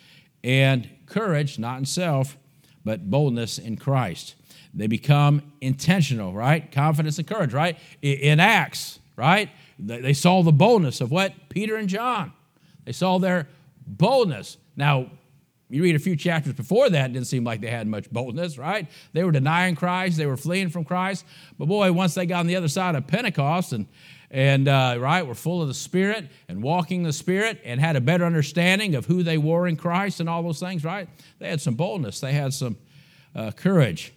and 0.42 0.88
courage, 1.06 1.58
not 1.58 1.78
in 1.78 1.84
self, 1.84 2.36
but 2.84 3.10
boldness 3.10 3.58
in 3.58 3.76
Christ. 3.76 4.34
They 4.74 4.86
become 4.88 5.52
intentional, 5.60 6.32
right? 6.32 6.70
Confidence 6.70 7.18
and 7.18 7.26
courage, 7.26 7.52
right? 7.52 7.78
In 8.02 8.40
Acts, 8.40 8.98
right? 9.16 9.48
They 9.78 10.12
saw 10.12 10.42
the 10.42 10.52
boldness 10.52 11.00
of 11.00 11.10
what? 11.10 11.32
Peter 11.48 11.76
and 11.76 11.88
John. 11.88 12.32
They 12.84 12.92
saw 12.92 13.18
their 13.18 13.48
boldness. 13.86 14.56
Now, 14.76 15.10
you 15.70 15.82
read 15.82 15.96
a 15.96 16.00
few 16.00 16.16
chapters 16.16 16.52
before 16.52 16.90
that, 16.90 17.10
it 17.10 17.12
didn't 17.14 17.26
seem 17.26 17.44
like 17.44 17.60
they 17.60 17.70
had 17.70 17.86
much 17.86 18.10
boldness, 18.10 18.58
right? 18.58 18.88
They 19.12 19.24
were 19.24 19.32
denying 19.32 19.76
Christ, 19.76 20.16
they 20.16 20.26
were 20.26 20.36
fleeing 20.36 20.68
from 20.68 20.84
Christ. 20.84 21.24
But 21.58 21.66
boy, 21.66 21.92
once 21.92 22.14
they 22.14 22.26
got 22.26 22.40
on 22.40 22.46
the 22.46 22.56
other 22.56 22.68
side 22.68 22.94
of 22.94 23.06
Pentecost 23.06 23.72
and 23.72 23.86
and 24.30 24.66
uh, 24.66 24.96
right, 24.98 25.24
were 25.24 25.36
full 25.36 25.62
of 25.62 25.68
the 25.68 25.74
Spirit 25.74 26.28
and 26.48 26.60
walking 26.60 27.04
the 27.04 27.12
Spirit 27.12 27.60
and 27.64 27.78
had 27.80 27.94
a 27.94 28.00
better 28.00 28.24
understanding 28.24 28.96
of 28.96 29.06
who 29.06 29.22
they 29.22 29.38
were 29.38 29.68
in 29.68 29.76
Christ 29.76 30.18
and 30.18 30.28
all 30.28 30.42
those 30.42 30.58
things, 30.58 30.82
right? 30.82 31.08
They 31.38 31.48
had 31.48 31.60
some 31.60 31.74
boldness, 31.74 32.20
they 32.20 32.32
had 32.32 32.52
some 32.52 32.76
uh, 33.36 33.52
courage. 33.52 34.12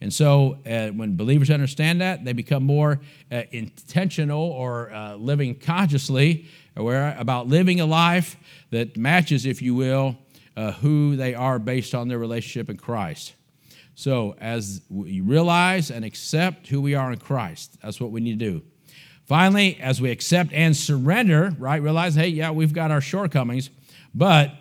And 0.00 0.12
so, 0.12 0.58
uh, 0.64 0.88
when 0.88 1.16
believers 1.16 1.50
understand 1.50 2.00
that, 2.00 2.24
they 2.24 2.32
become 2.32 2.64
more 2.64 3.00
uh, 3.30 3.42
intentional 3.50 4.40
or 4.40 4.90
uh, 4.92 5.16
living 5.16 5.54
consciously 5.54 6.46
aware 6.74 7.14
about 7.18 7.48
living 7.48 7.80
a 7.80 7.86
life 7.86 8.36
that 8.70 8.96
matches, 8.96 9.44
if 9.44 9.60
you 9.60 9.74
will, 9.74 10.16
uh, 10.56 10.72
who 10.72 11.16
they 11.16 11.34
are 11.34 11.58
based 11.58 11.94
on 11.94 12.08
their 12.08 12.18
relationship 12.18 12.70
in 12.70 12.78
Christ. 12.78 13.34
So, 13.94 14.34
as 14.40 14.80
we 14.88 15.20
realize 15.20 15.90
and 15.90 16.04
accept 16.04 16.68
who 16.68 16.80
we 16.80 16.94
are 16.94 17.12
in 17.12 17.18
Christ, 17.18 17.76
that's 17.82 18.00
what 18.00 18.10
we 18.10 18.22
need 18.22 18.38
to 18.38 18.50
do. 18.52 18.62
Finally, 19.26 19.78
as 19.80 20.00
we 20.00 20.10
accept 20.10 20.52
and 20.52 20.74
surrender, 20.74 21.54
right, 21.58 21.82
realize, 21.82 22.14
hey, 22.14 22.28
yeah, 22.28 22.50
we've 22.50 22.72
got 22.72 22.90
our 22.90 23.02
shortcomings, 23.02 23.68
but 24.14 24.54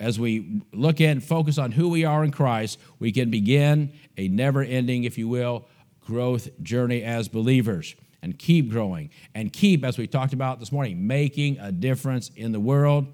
as 0.00 0.18
we 0.18 0.62
look 0.72 1.00
and 1.00 1.22
focus 1.22 1.58
on 1.58 1.72
who 1.72 1.88
we 1.88 2.04
are 2.04 2.24
in 2.24 2.30
Christ, 2.30 2.78
we 2.98 3.12
can 3.12 3.30
begin 3.30 3.92
a 4.16 4.28
never 4.28 4.62
ending, 4.62 5.04
if 5.04 5.16
you 5.18 5.28
will, 5.28 5.66
growth 6.00 6.48
journey 6.62 7.02
as 7.02 7.28
believers 7.28 7.94
and 8.22 8.38
keep 8.38 8.70
growing 8.70 9.10
and 9.34 9.52
keep, 9.52 9.84
as 9.84 9.98
we 9.98 10.06
talked 10.06 10.32
about 10.32 10.58
this 10.58 10.72
morning, 10.72 11.06
making 11.06 11.58
a 11.58 11.70
difference 11.70 12.30
in 12.36 12.52
the 12.52 12.60
world. 12.60 13.06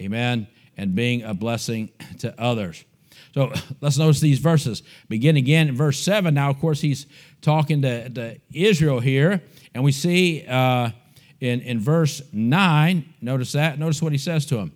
Amen. 0.00 0.46
And 0.76 0.94
being 0.94 1.22
a 1.22 1.34
blessing 1.34 1.90
to 2.18 2.38
others. 2.40 2.84
So 3.34 3.52
let's 3.80 3.98
notice 3.98 4.20
these 4.20 4.38
verses. 4.38 4.82
Begin 5.08 5.36
again 5.36 5.68
in 5.68 5.76
verse 5.76 5.98
7. 5.98 6.34
Now, 6.34 6.50
of 6.50 6.58
course, 6.58 6.80
he's 6.80 7.06
talking 7.42 7.82
to, 7.82 8.08
to 8.08 8.38
Israel 8.52 9.00
here. 9.00 9.42
And 9.74 9.84
we 9.84 9.92
see 9.92 10.46
uh, 10.48 10.90
in, 11.40 11.60
in 11.60 11.78
verse 11.78 12.22
9, 12.32 13.14
notice 13.20 13.52
that. 13.52 13.78
Notice 13.78 14.00
what 14.00 14.12
he 14.12 14.18
says 14.18 14.46
to 14.46 14.58
him. 14.58 14.72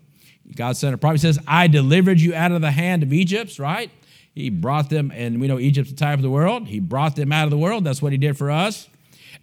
God 0.57 0.77
sent 0.77 0.95
a 0.95 0.99
prophet. 0.99 1.21
He 1.21 1.27
says, 1.27 1.39
I 1.47 1.67
delivered 1.67 2.21
you 2.21 2.35
out 2.35 2.53
of 2.53 2.61
the 2.61 2.71
hand 2.71 3.03
of 3.03 3.13
Egypt, 3.13 3.59
right? 3.59 3.91
He 4.35 4.51
brought 4.51 4.89
them, 4.89 5.11
and 5.15 5.41
we 5.41 5.49
know 5.49 5.59
Egypt's 5.59 5.91
the 5.91 5.97
type 5.97 6.19
of 6.19 6.23
the 6.23 6.31
world. 6.31 6.69
He 6.69 6.81
brought 6.81 7.17
them 7.17 7.33
out 7.33 7.45
of 7.45 7.51
the 7.51 7.59
world. 7.59 7.85
That's 7.85 8.01
what 8.01 8.13
he 8.13 8.19
did 8.19 8.39
for 8.39 8.51
us. 8.51 8.89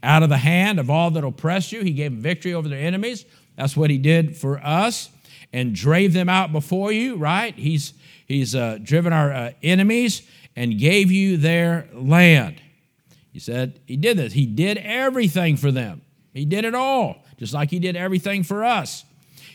Out 0.02 0.24
of 0.24 0.30
the 0.30 0.38
hand 0.38 0.80
of 0.80 0.90
all 0.90 1.12
that 1.12 1.24
oppressed 1.24 1.72
you. 1.72 1.82
He 1.82 1.92
gave 1.92 2.12
them 2.12 2.22
victory 2.22 2.54
over 2.54 2.68
their 2.68 2.80
enemies. 2.80 3.26
That's 3.56 3.76
what 3.76 3.90
he 3.90 3.98
did 3.98 4.38
for 4.38 4.60
us. 4.60 5.10
And 5.54 5.74
drave 5.76 6.14
them 6.14 6.30
out 6.30 6.52
before 6.52 6.92
you, 6.92 7.16
right? 7.16 7.56
He's, 7.56 7.94
he's 8.26 8.56
uh, 8.56 8.78
driven 8.82 9.14
our 9.14 9.32
uh, 9.32 9.52
enemies 9.64 10.22
and 10.56 10.78
gave 10.80 11.12
you 11.12 11.38
their 11.38 11.88
land. 11.94 12.62
He 13.32 13.40
said 13.40 13.80
he 13.86 13.98
did 13.98 14.18
this. 14.18 14.34
He 14.34 14.46
did 14.46 14.78
everything 14.78 15.58
for 15.58 15.72
them. 15.72 16.02
He 16.34 16.46
did 16.46 16.64
it 16.66 16.74
all, 16.74 17.24
just 17.38 17.54
like 17.54 17.70
he 17.70 17.80
did 17.80 17.96
everything 17.96 18.44
for 18.44 18.64
us. 18.64 19.04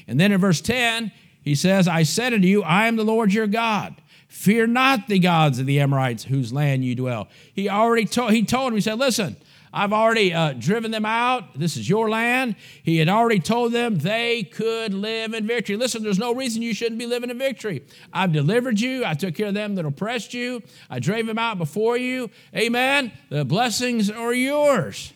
And 0.07 0.21
then 0.21 0.33
in 0.33 0.41
verse 0.41 0.61
10, 0.61 1.13
he 1.43 1.55
says, 1.55 1.89
I 1.89 2.03
said 2.03 2.33
unto 2.33 2.47
you, 2.47 2.63
I 2.63 2.87
am 2.87 2.97
the 2.97 3.05
Lord 3.05 3.33
your 3.33 3.47
God. 3.47 4.01
Fear 4.29 4.69
not 4.69 5.09
the 5.09 5.19
gods 5.19 5.59
of 5.59 5.67
the 5.67 5.81
Amorites 5.81 6.25
whose 6.25 6.53
land 6.53 6.85
you 6.85 6.95
dwell. 6.95 7.29
He 7.53 7.69
already 7.69 8.05
told, 8.05 8.33
he 8.33 8.45
told 8.45 8.69
him, 8.69 8.77
he 8.77 8.81
said, 8.81 8.99
listen, 8.99 9.37
I've 9.73 9.93
already 9.93 10.35
uh, 10.35 10.55
driven 10.55 10.91
them 10.91 11.07
out. 11.07 11.59
This 11.59 11.77
is 11.77 11.89
your 11.89 12.11
land. 12.11 12.57
He 12.83 12.99
had 12.99 13.09
already 13.09 13.39
told 13.39 13.73
them 13.73 13.99
they 13.99 14.43
could 14.43 14.93
live 14.93 15.33
in 15.33 15.47
victory. 15.47 15.77
Listen, 15.77 16.03
there's 16.03 16.19
no 16.19 16.35
reason 16.35 16.63
you 16.63 16.75
shouldn't 16.75 16.99
be 16.99 17.07
living 17.07 17.31
in 17.31 17.39
victory. 17.39 17.85
I've 18.13 18.33
delivered 18.33 18.81
you. 18.81 19.05
I 19.05 19.15
took 19.15 19.35
care 19.35 19.47
of 19.49 19.55
them 19.55 19.77
that 19.77 19.85
oppressed 19.85 20.35
you. 20.35 20.63
I 20.89 20.99
drove 20.99 21.27
them 21.27 21.39
out 21.39 21.59
before 21.59 21.97
you. 21.97 22.31
Amen. 22.55 23.13
The 23.29 23.45
blessings 23.45 24.11
are 24.11 24.35
yours. 24.35 25.13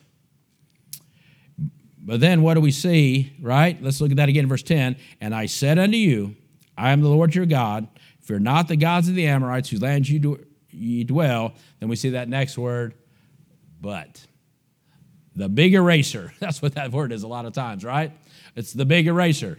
But 2.04 2.20
then 2.20 2.42
what 2.42 2.54
do 2.54 2.60
we 2.60 2.70
see, 2.70 3.32
right? 3.40 3.82
Let's 3.82 4.00
look 4.00 4.10
at 4.10 4.18
that 4.18 4.28
again, 4.28 4.46
verse 4.46 4.62
10. 4.62 4.96
And 5.20 5.34
I 5.34 5.46
said 5.46 5.78
unto 5.78 5.96
you, 5.96 6.36
I 6.76 6.90
am 6.92 7.00
the 7.00 7.08
Lord 7.08 7.34
your 7.34 7.46
God. 7.46 7.88
Fear 8.20 8.40
not 8.40 8.68
the 8.68 8.76
gods 8.76 9.08
of 9.08 9.14
the 9.14 9.26
Amorites 9.26 9.70
whose 9.70 9.80
land 9.80 10.08
you, 10.08 10.18
do, 10.18 10.46
you 10.70 11.04
dwell. 11.04 11.54
Then 11.80 11.88
we 11.88 11.96
see 11.96 12.10
that 12.10 12.28
next 12.28 12.58
word, 12.58 12.94
but. 13.80 14.24
The 15.36 15.48
big 15.48 15.74
eraser. 15.74 16.32
That's 16.40 16.62
what 16.62 16.76
that 16.76 16.92
word 16.92 17.10
is 17.10 17.24
a 17.24 17.28
lot 17.28 17.44
of 17.44 17.52
times, 17.52 17.84
right? 17.84 18.12
It's 18.54 18.72
the 18.72 18.84
big 18.84 19.08
eraser. 19.08 19.58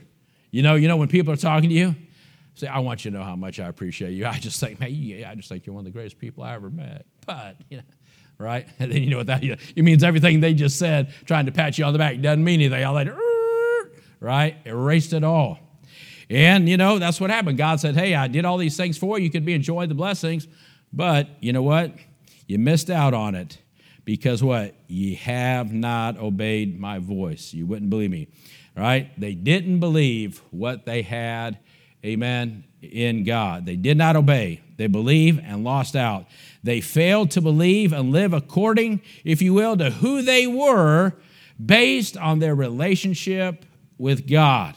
You 0.52 0.62
know, 0.62 0.76
you 0.76 0.88
know 0.88 0.96
when 0.98 1.10
people 1.10 1.34
are 1.34 1.38
talking 1.38 1.70
to 1.70 1.76
you, 1.76 1.96
say, 2.54 2.68
I 2.68 2.80
want 2.80 3.04
you 3.04 3.12
to 3.12 3.18
know 3.18 3.24
how 3.24 3.36
much 3.36 3.60
I 3.60 3.68
appreciate 3.68 4.12
you. 4.12 4.26
I 4.26 4.40
just 4.40 4.60
think, 4.60 4.80
man, 4.80 4.90
yeah, 4.94 5.30
I 5.30 5.36
just 5.36 5.50
think 5.50 5.66
you're 5.66 5.74
one 5.74 5.82
of 5.82 5.86
the 5.86 5.92
greatest 5.92 6.18
people 6.18 6.44
I 6.44 6.54
ever 6.54 6.70
met. 6.70 7.06
But, 7.26 7.58
you 7.70 7.78
know, 7.78 7.84
right? 8.38 8.68
And 8.80 8.92
then 8.92 9.04
you 9.04 9.10
know 9.10 9.18
what 9.18 9.28
that 9.28 9.44
it 9.44 9.84
means 9.84 10.04
everything 10.04 10.40
they 10.40 10.54
just 10.54 10.78
said, 10.78 11.14
trying 11.26 11.46
to 11.46 11.52
pat 11.52 11.78
you 11.78 11.86
on 11.86 11.94
the 11.94 12.00
back, 12.00 12.20
doesn't 12.22 12.44
mean 12.44 12.62
anything. 12.62 12.84
All 12.84 12.96
that, 12.96 13.14
right? 14.20 14.58
Erased 14.66 15.14
it 15.14 15.24
all. 15.24 15.60
And 16.30 16.68
you 16.68 16.78
know, 16.78 17.00
that's 17.00 17.22
what 17.22 17.30
happened. 17.30 17.58
God 17.58 17.80
said, 17.80 17.96
Hey, 17.96 18.16
I 18.16 18.28
did 18.28 18.46
all 18.46 18.58
these 18.58 18.78
things 18.78 18.98
for 18.98 19.18
you. 19.18 19.26
You 19.26 19.32
could 19.32 19.46
be 19.46 19.54
enjoying 19.54 19.90
the 19.90 19.96
blessings, 19.96 20.48
but 20.92 21.30
you 21.40 21.54
know 21.54 21.64
what? 21.64 21.94
You 22.48 22.60
missed 22.60 22.90
out 22.90 23.14
on 23.14 23.36
it. 23.36 23.60
Because 24.06 24.44
what? 24.44 24.76
Ye 24.88 25.16
have 25.16 25.74
not 25.74 26.18
obeyed 26.18 26.80
my 26.80 27.00
voice. 27.00 27.54
You 27.54 27.66
wouldn't 27.66 27.90
believe 27.90 28.12
me. 28.12 28.28
Right? 28.78 29.10
They 29.20 29.34
didn't 29.34 29.80
believe 29.80 30.42
what 30.52 30.86
they 30.86 31.02
had, 31.02 31.60
amen, 32.06 32.66
in 32.82 33.24
God. 33.24 33.66
They 33.66 33.78
did 33.78 33.98
not 33.98 34.16
obey. 34.16 34.62
They 34.78 34.88
believed 34.88 35.42
and 35.44 35.64
lost 35.64 35.96
out. 35.96 36.28
They 36.66 36.82
failed 36.82 37.30
to 37.32 37.42
believe 37.42 37.94
and 37.94 38.12
live 38.12 38.34
according, 38.34 39.04
if 39.24 39.40
you 39.40 39.54
will, 39.54 39.78
to 39.78 39.92
who 39.92 40.24
they 40.24 40.48
were 40.48 41.14
based 41.64 42.18
on 42.18 42.40
their 42.40 42.56
relationship 42.56 43.66
with 44.00 44.28
God. 44.28 44.74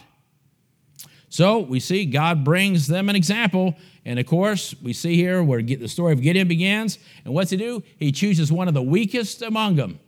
So 1.31 1.61
we 1.61 1.81
see 1.81 2.05
God 2.05 2.45
brings 2.45 2.89
them 2.89 3.09
an 3.09 3.17
example. 3.17 3.75
And 4.05 4.19
of 4.19 4.27
course, 4.27 4.75
we 4.83 4.93
see 4.93 5.17
here 5.17 5.43
where 5.43 5.63
the 5.63 5.89
story 5.89 6.13
of 6.13 6.21
Gideon 6.21 6.47
begins. 6.47 6.99
And 7.25 7.33
what's 7.33 7.53
he 7.53 7.57
do? 7.57 7.83
He 7.97 8.13
chooses 8.13 8.53
one 8.53 8.69
of 8.69 8.75
the 8.75 8.83
weakest 8.83 9.41
among 9.41 9.77
them. 9.77 9.99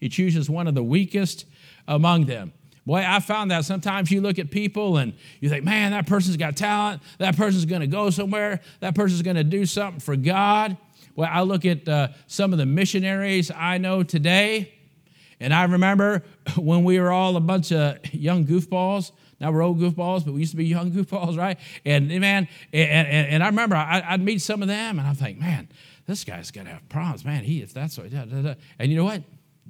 He 0.00 0.08
chooses 0.08 0.48
one 0.48 0.66
of 0.66 0.74
the 0.74 0.82
weakest 0.82 1.44
among 1.86 2.24
them. 2.24 2.54
Boy, 2.86 3.04
I 3.06 3.20
found 3.20 3.50
that 3.50 3.66
sometimes 3.66 4.10
you 4.10 4.22
look 4.22 4.38
at 4.38 4.50
people 4.50 4.96
and 4.96 5.12
you 5.40 5.50
think, 5.50 5.62
man, 5.62 5.90
that 5.90 6.06
person's 6.06 6.38
got 6.38 6.56
talent. 6.56 7.02
That 7.18 7.36
person's 7.36 7.66
going 7.66 7.82
to 7.82 7.86
go 7.86 8.08
somewhere. 8.08 8.60
That 8.80 8.94
person's 8.94 9.20
going 9.20 9.36
to 9.36 9.44
do 9.44 9.66
something 9.66 10.00
for 10.00 10.16
God. 10.16 10.78
Well, 11.14 11.28
I 11.30 11.42
look 11.42 11.64
at 11.64 11.88
uh, 11.88 12.08
some 12.26 12.52
of 12.52 12.58
the 12.58 12.66
missionaries 12.66 13.50
I 13.54 13.78
know 13.78 14.02
today, 14.02 14.72
and 15.40 15.52
I 15.52 15.64
remember 15.64 16.22
when 16.56 16.84
we 16.84 16.98
were 16.98 17.12
all 17.12 17.36
a 17.36 17.40
bunch 17.40 17.72
of 17.72 17.98
young 18.14 18.44
goofballs. 18.44 19.12
Now 19.40 19.50
we're 19.50 19.62
old 19.62 19.80
goofballs, 19.80 20.24
but 20.24 20.32
we 20.34 20.40
used 20.40 20.52
to 20.52 20.56
be 20.56 20.66
young 20.66 20.92
goofballs, 20.92 21.36
right? 21.36 21.58
And 21.84 22.08
man, 22.08 22.48
and, 22.72 23.08
and, 23.08 23.28
and 23.28 23.42
I 23.42 23.46
remember 23.46 23.76
I, 23.76 24.12
would 24.12 24.22
meet 24.22 24.40
some 24.40 24.62
of 24.62 24.68
them, 24.68 24.98
and 24.98 25.06
I 25.06 25.12
think, 25.14 25.38
man, 25.38 25.68
this 26.06 26.24
guy's 26.24 26.50
to 26.50 26.64
have 26.64 26.88
problems, 26.88 27.24
man. 27.24 27.44
He 27.44 27.60
is 27.60 27.72
that's 27.72 27.98
what. 27.98 28.10
Da, 28.10 28.24
da, 28.24 28.42
da. 28.42 28.54
And 28.78 28.90
you 28.90 28.96
know 28.96 29.04
what? 29.04 29.22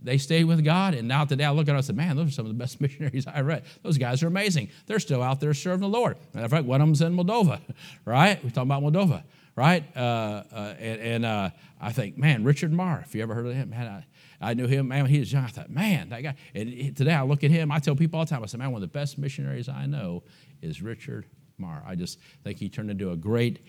They 0.05 0.19
stayed 0.19 0.45
with 0.45 0.65
God, 0.65 0.95
and 0.95 1.07
now 1.07 1.25
today 1.25 1.45
I 1.45 1.51
look 1.51 1.63
at 1.63 1.67
them 1.67 1.77
and 1.77 1.85
say, 1.85 1.93
man, 1.93 2.17
those 2.17 2.29
are 2.29 2.33
some 2.33 2.47
of 2.47 2.53
the 2.53 2.59
best 2.59 2.81
missionaries 2.81 3.27
I 3.27 3.41
read. 3.41 3.65
Those 3.83 3.99
guys 3.99 4.23
are 4.23 4.27
amazing. 4.27 4.69
They're 4.87 4.99
still 4.99 5.23
out 5.23 5.41
there 5.41 5.55
serving 5.55 5.81
the 5.81 5.89
Lord. 5.89 6.17
Matter 6.35 6.47
of 6.47 6.51
fact, 6.51 6.65
one 6.65 6.81
of 6.81 6.89
them's 6.89 7.01
in 7.03 7.17
Moldova, 7.17 7.61
right? 8.05 8.43
We're 8.43 8.51
talking 8.51 8.71
about 8.71 8.83
Moldova 8.83 9.23
right? 9.57 9.85
Uh, 9.97 10.45
uh, 10.53 10.75
and, 10.79 11.01
and 11.01 11.27
uh, 11.27 11.51
I 11.81 11.93
think, 11.93 12.17
man, 12.17 12.45
Richard 12.45 12.73
Marr, 12.73 13.03
if 13.05 13.15
you 13.15 13.23
ever 13.23 13.35
heard 13.35 13.47
of 13.47 13.55
him, 13.55 13.71
man, 13.71 14.05
I, 14.41 14.51
I 14.51 14.55
knew 14.55 14.67
him, 14.67 14.89
man, 14.89 15.03
when 15.03 15.11
he 15.11 15.19
was 15.19 15.33
young. 15.33 15.45
I 15.45 15.49
thought, 15.49 15.71
man, 15.71 16.09
that 16.09 16.23
guy. 16.23 16.35
And 16.55 16.97
today 16.97 17.15
I 17.15 17.23
look 17.23 17.45
at 17.45 17.51
him, 17.51 17.71
I 17.71 17.79
tell 17.79 17.95
people 17.95 18.19
all 18.19 18.25
the 18.25 18.31
time, 18.31 18.43
I 18.43 18.47
say, 18.47 18.59
man, 18.59 18.73
one 18.73 18.83
of 18.83 18.89
the 18.89 18.99
best 18.99 19.19
missionaries 19.19 19.69
I 19.69 19.87
know 19.87 20.23
is 20.63 20.83
Richard 20.83 21.27
Marr. 21.59 21.83
I 21.87 21.95
just 21.95 22.19
think 22.45 22.59
he 22.59 22.69
turned 22.69 22.91
into 22.91 23.11
a 23.11 23.17
great 23.17 23.61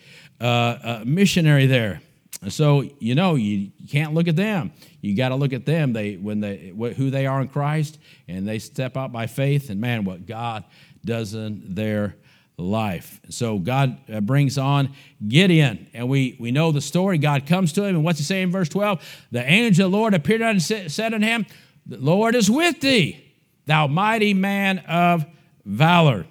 uh, 0.42 0.44
uh, 0.44 1.04
missionary 1.06 1.68
there. 1.68 2.02
And 2.42 2.52
so 2.52 2.82
you 3.00 3.16
know 3.16 3.36
you, 3.36 3.72
can't 3.90 4.14
look 4.14 4.28
at 4.28 4.36
them. 4.36 4.72
You 5.02 5.16
got 5.16 5.30
to 5.30 5.36
look 5.36 5.54
at 5.54 5.66
them. 5.66 5.94
They 5.94 6.16
when 6.16 6.40
they 6.40 6.74
who 6.98 7.10
they 7.10 7.26
are 7.28 7.40
in 7.42 7.48
Christ, 7.48 8.00
and 8.28 8.48
they 8.48 8.60
step 8.60 8.98
out 8.98 9.12
by 9.12 9.28
faith. 9.28 9.70
And 9.70 9.80
man, 9.80 10.04
what 10.04 10.26
God 10.26 10.66
does 11.06 11.36
in 11.36 11.76
their 11.76 12.16
life. 12.58 13.20
So 13.30 13.58
God 13.60 13.98
uh, 14.12 14.22
brings 14.22 14.58
on 14.58 14.94
Gideon, 15.28 15.88
and 15.94 16.08
we, 16.08 16.38
we 16.40 16.52
know 16.52 16.72
the 16.72 16.82
story. 16.82 17.18
God 17.18 17.46
comes 17.46 17.74
to 17.74 17.84
him, 17.84 17.96
and 17.96 18.04
what's 18.04 18.20
he 18.20 18.26
say 18.26 18.42
in 18.42 18.52
verse 18.52 18.70
12? 18.70 19.04
The 19.32 19.44
angel 19.44 19.88
of 19.88 19.92
the 19.92 19.98
Lord 19.98 20.14
appeared 20.14 20.42
and 20.42 20.62
said 20.62 21.14
unto 21.14 21.26
him, 21.26 21.46
The 21.86 21.98
Lord 21.98 22.36
is 22.36 22.50
with 22.50 22.80
thee, 22.80 23.34
thou 23.66 23.88
mighty 23.88 24.34
man 24.34 24.80
of 24.80 25.26
valor. 25.66 26.26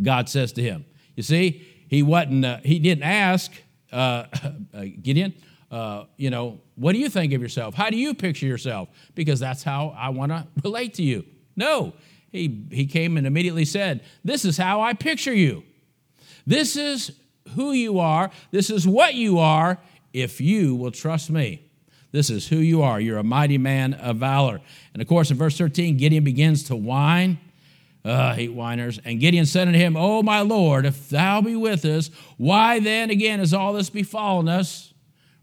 God 0.00 0.28
says 0.28 0.52
to 0.52 0.62
him. 0.62 0.84
You 1.16 1.22
see, 1.22 1.66
he 1.88 2.02
wasn't, 2.02 2.44
uh, 2.44 2.58
he 2.62 2.78
didn't 2.78 3.04
ask 3.04 3.52
uh, 3.92 4.26
uh 4.74 4.84
Gideon, 5.02 5.34
uh, 5.70 6.04
you 6.16 6.30
know, 6.30 6.60
what 6.76 6.92
do 6.92 6.98
you 6.98 7.08
think 7.08 7.32
of 7.32 7.42
yourself? 7.42 7.74
How 7.74 7.90
do 7.90 7.96
you 7.96 8.14
picture 8.14 8.46
yourself? 8.46 8.88
Because 9.14 9.40
that's 9.40 9.62
how 9.62 9.94
I 9.98 10.10
want 10.10 10.32
to 10.32 10.46
relate 10.62 10.94
to 10.94 11.02
you. 11.02 11.24
No, 11.56 11.92
he, 12.30 12.64
he 12.70 12.86
came 12.86 13.16
and 13.16 13.26
immediately 13.26 13.64
said, 13.64 14.02
This 14.24 14.44
is 14.44 14.56
how 14.56 14.80
I 14.80 14.92
picture 14.92 15.34
you. 15.34 15.62
This 16.46 16.76
is 16.76 17.12
who 17.54 17.72
you 17.72 17.98
are. 17.98 18.30
This 18.50 18.70
is 18.70 18.86
what 18.86 19.14
you 19.14 19.38
are 19.38 19.78
if 20.12 20.40
you 20.40 20.74
will 20.74 20.90
trust 20.90 21.30
me. 21.30 21.62
This 22.10 22.30
is 22.30 22.48
who 22.48 22.56
you 22.56 22.82
are. 22.82 23.00
You're 23.00 23.18
a 23.18 23.24
mighty 23.24 23.58
man 23.58 23.94
of 23.94 24.16
valor. 24.16 24.60
And 24.92 25.02
of 25.02 25.08
course, 25.08 25.30
in 25.30 25.36
verse 25.36 25.56
13, 25.58 25.96
Gideon 25.96 26.24
begins 26.24 26.64
to 26.64 26.76
whine. 26.76 27.38
Uh, 28.04 28.32
hate 28.32 28.52
whiners. 28.52 28.98
And 29.04 29.20
Gideon 29.20 29.44
said 29.44 29.68
unto 29.68 29.78
him, 29.78 29.96
O 29.96 30.22
my 30.22 30.40
Lord, 30.40 30.86
if 30.86 31.10
thou 31.10 31.42
be 31.42 31.56
with 31.56 31.84
us, 31.84 32.10
why 32.38 32.80
then 32.80 33.10
again 33.10 33.40
is 33.40 33.52
all 33.52 33.74
this 33.74 33.90
befallen 33.90 34.48
us? 34.48 34.87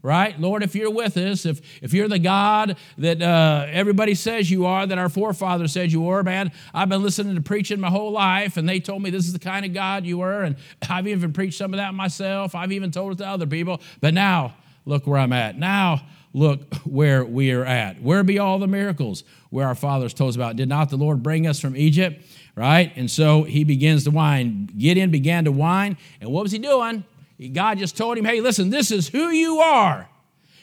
Right? 0.06 0.38
Lord, 0.40 0.62
if 0.62 0.76
you're 0.76 0.90
with 0.90 1.16
us, 1.16 1.44
if, 1.44 1.60
if 1.82 1.92
you're 1.92 2.06
the 2.06 2.20
God 2.20 2.76
that 2.98 3.20
uh, 3.20 3.66
everybody 3.68 4.14
says 4.14 4.48
you 4.48 4.64
are, 4.64 4.86
that 4.86 4.98
our 4.98 5.08
forefathers 5.08 5.72
said 5.72 5.90
you 5.90 6.02
were, 6.02 6.22
man, 6.22 6.52
I've 6.72 6.88
been 6.88 7.02
listening 7.02 7.34
to 7.34 7.40
preaching 7.40 7.80
my 7.80 7.90
whole 7.90 8.12
life, 8.12 8.56
and 8.56 8.68
they 8.68 8.78
told 8.78 9.02
me 9.02 9.10
this 9.10 9.26
is 9.26 9.32
the 9.32 9.40
kind 9.40 9.66
of 9.66 9.74
God 9.74 10.06
you 10.06 10.18
were, 10.18 10.44
and 10.44 10.54
I've 10.88 11.08
even 11.08 11.32
preached 11.32 11.58
some 11.58 11.74
of 11.74 11.78
that 11.78 11.92
myself. 11.92 12.54
I've 12.54 12.70
even 12.70 12.92
told 12.92 13.14
it 13.14 13.18
to 13.18 13.26
other 13.26 13.48
people. 13.48 13.80
But 14.00 14.14
now, 14.14 14.54
look 14.84 15.08
where 15.08 15.18
I'm 15.18 15.32
at. 15.32 15.58
Now, 15.58 16.06
look 16.32 16.72
where 16.84 17.24
we 17.24 17.50
are 17.50 17.64
at. 17.64 18.00
Where 18.00 18.22
be 18.22 18.38
all 18.38 18.60
the 18.60 18.68
miracles 18.68 19.24
where 19.50 19.66
our 19.66 19.74
fathers 19.74 20.14
told 20.14 20.28
us 20.28 20.36
about? 20.36 20.54
Did 20.54 20.68
not 20.68 20.88
the 20.88 20.96
Lord 20.96 21.20
bring 21.20 21.48
us 21.48 21.58
from 21.58 21.76
Egypt? 21.76 22.24
Right? 22.54 22.92
And 22.94 23.10
so 23.10 23.42
he 23.42 23.64
begins 23.64 24.04
to 24.04 24.12
whine. 24.12 24.66
Gideon 24.78 25.10
began 25.10 25.46
to 25.46 25.52
whine. 25.52 25.98
And 26.20 26.30
what 26.30 26.44
was 26.44 26.52
he 26.52 26.58
doing? 26.58 27.04
God 27.52 27.78
just 27.78 27.96
told 27.96 28.16
him, 28.16 28.24
hey, 28.24 28.40
listen, 28.40 28.70
this 28.70 28.90
is 28.90 29.08
who 29.08 29.28
you 29.30 29.58
are. 29.58 30.08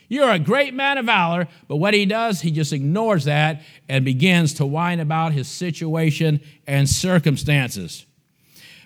You're 0.08 0.32
a 0.32 0.40
great 0.40 0.74
man 0.74 0.98
of 0.98 1.06
valor. 1.06 1.48
But 1.68 1.78
what 1.78 1.94
he 1.94 2.06
does, 2.06 2.42
he 2.42 2.52
just 2.52 2.74
ignores 2.74 3.26
that 3.26 3.62
and 3.90 4.06
begins 4.06 4.54
to 4.56 4.66
whine 4.66 5.00
about 5.00 5.34
his 5.34 5.48
situation 5.48 6.42
and 6.68 6.90
circumstances. 6.90 8.06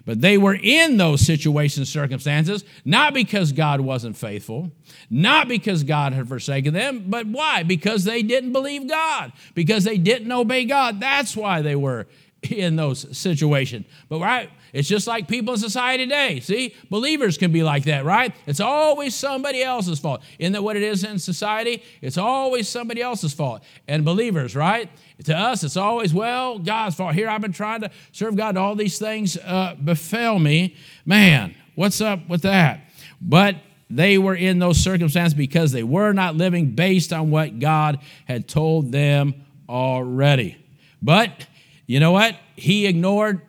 But 0.05 0.21
they 0.21 0.37
were 0.37 0.57
in 0.61 0.95
those 0.95 1.19
situations 1.19 1.89
circumstances, 1.89 2.63
not 2.85 3.13
because 3.13 3.51
God 3.51 3.81
wasn't 3.81 4.15
faithful, 4.15 4.71
not 5.09 5.49
because 5.49 5.83
God 5.83 6.13
had 6.13 6.29
forsaken 6.29 6.73
them, 6.73 7.05
but 7.07 7.27
why? 7.27 7.63
Because 7.63 8.05
they 8.05 8.23
didn't 8.23 8.53
believe 8.53 8.87
God, 8.87 9.33
because 9.53 9.83
they 9.83 9.97
didn't 9.97 10.31
obey 10.31 10.63
God. 10.63 11.01
That's 11.01 11.35
why 11.35 11.61
they 11.61 11.75
were 11.75 12.07
in 12.43 12.75
those 12.75 13.17
situations. 13.17 13.85
But 14.09 14.19
right, 14.19 14.49
it's 14.73 14.87
just 14.87 15.07
like 15.07 15.27
people 15.27 15.53
in 15.53 15.59
society 15.59 16.05
today. 16.05 16.39
See, 16.39 16.75
believers 16.89 17.37
can 17.37 17.51
be 17.51 17.63
like 17.63 17.85
that, 17.85 18.05
right? 18.05 18.33
It's 18.45 18.59
always 18.59 19.15
somebody 19.15 19.63
else's 19.63 19.99
fault. 19.99 20.21
Isn't 20.39 20.53
that 20.53 20.63
what 20.63 20.75
it 20.75 20.83
is 20.83 21.03
in 21.03 21.19
society? 21.19 21.83
It's 22.01 22.17
always 22.17 22.69
somebody 22.69 23.01
else's 23.01 23.33
fault. 23.33 23.63
And 23.87 24.05
believers, 24.05 24.55
right? 24.55 24.89
To 25.25 25.35
us, 25.35 25.63
it's 25.63 25.77
always, 25.77 26.13
well, 26.13 26.59
God's 26.59 26.95
fault. 26.95 27.15
Here 27.15 27.27
I've 27.27 27.41
been 27.41 27.53
trying 27.53 27.81
to 27.81 27.91
serve 28.11 28.35
God, 28.35 28.49
and 28.49 28.57
all 28.59 28.75
these 28.75 28.99
things 28.99 29.37
uh, 29.37 29.75
befell 29.83 30.37
me. 30.37 30.75
Man, 31.05 31.55
what's 31.75 32.01
up 32.01 32.27
with 32.29 32.43
that? 32.43 32.81
But 33.19 33.55
they 33.89 34.17
were 34.17 34.35
in 34.35 34.59
those 34.59 34.77
circumstances 34.77 35.33
because 35.33 35.71
they 35.71 35.83
were 35.83 36.13
not 36.13 36.35
living 36.35 36.71
based 36.71 37.13
on 37.13 37.31
what 37.31 37.59
God 37.59 37.99
had 38.25 38.47
told 38.47 38.91
them 38.91 39.33
already. 39.67 40.57
But 41.01 41.47
you 41.87 41.99
know 41.99 42.11
what? 42.11 42.35
He 42.55 42.85
ignored 42.85 43.41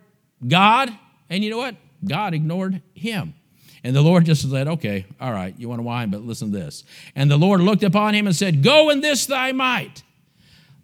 God 0.47 0.91
and 1.29 1.45
you 1.45 1.51
know 1.51 1.59
what? 1.59 1.77
God 2.05 2.33
ignored 2.33 2.81
him. 2.95 3.35
And 3.85 3.95
the 3.95 4.01
Lord 4.01 4.25
just 4.25 4.49
said, 4.49 4.69
Okay, 4.69 5.07
all 5.21 5.33
right, 5.33 5.55
you 5.59 5.69
want 5.69 5.81
to 5.81 5.83
whine, 5.83 6.11
but 6.11 6.23
listen 6.23 6.53
to 6.53 6.59
this. 6.59 6.85
And 7.15 7.31
the 7.31 7.37
Lord 7.37 7.61
looked 7.61 7.83
upon 7.83 8.15
him 8.15 8.27
and 8.27 8.35
said, 8.35 8.63
Go 8.63 8.91
in 8.91 9.01
this 9.01 9.27
thy 9.27 9.53
might. 9.53 10.03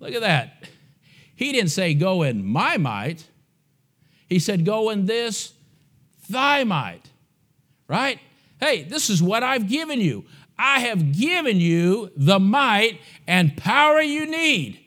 Look 0.00 0.12
at 0.12 0.20
that. 0.20 0.68
He 1.34 1.52
didn't 1.52 1.70
say, 1.70 1.94
Go 1.94 2.22
in 2.22 2.44
my 2.44 2.76
might. 2.76 3.26
He 4.28 4.38
said, 4.38 4.64
Go 4.64 4.90
in 4.90 5.06
this 5.06 5.52
thy 6.28 6.64
might. 6.64 7.10
Right? 7.88 8.18
Hey, 8.60 8.82
this 8.82 9.10
is 9.10 9.22
what 9.22 9.42
I've 9.42 9.68
given 9.68 10.00
you. 10.00 10.24
I 10.58 10.80
have 10.80 11.12
given 11.12 11.58
you 11.58 12.10
the 12.16 12.38
might 12.38 13.00
and 13.26 13.56
power 13.56 14.00
you 14.00 14.26
need 14.26 14.78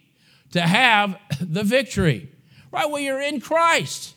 to 0.51 0.61
have 0.61 1.17
the 1.41 1.63
victory. 1.63 2.31
Right? 2.77 2.91
Well, 2.91 3.01
you're 3.01 3.21
in 3.21 3.41
Christ. 3.41 4.13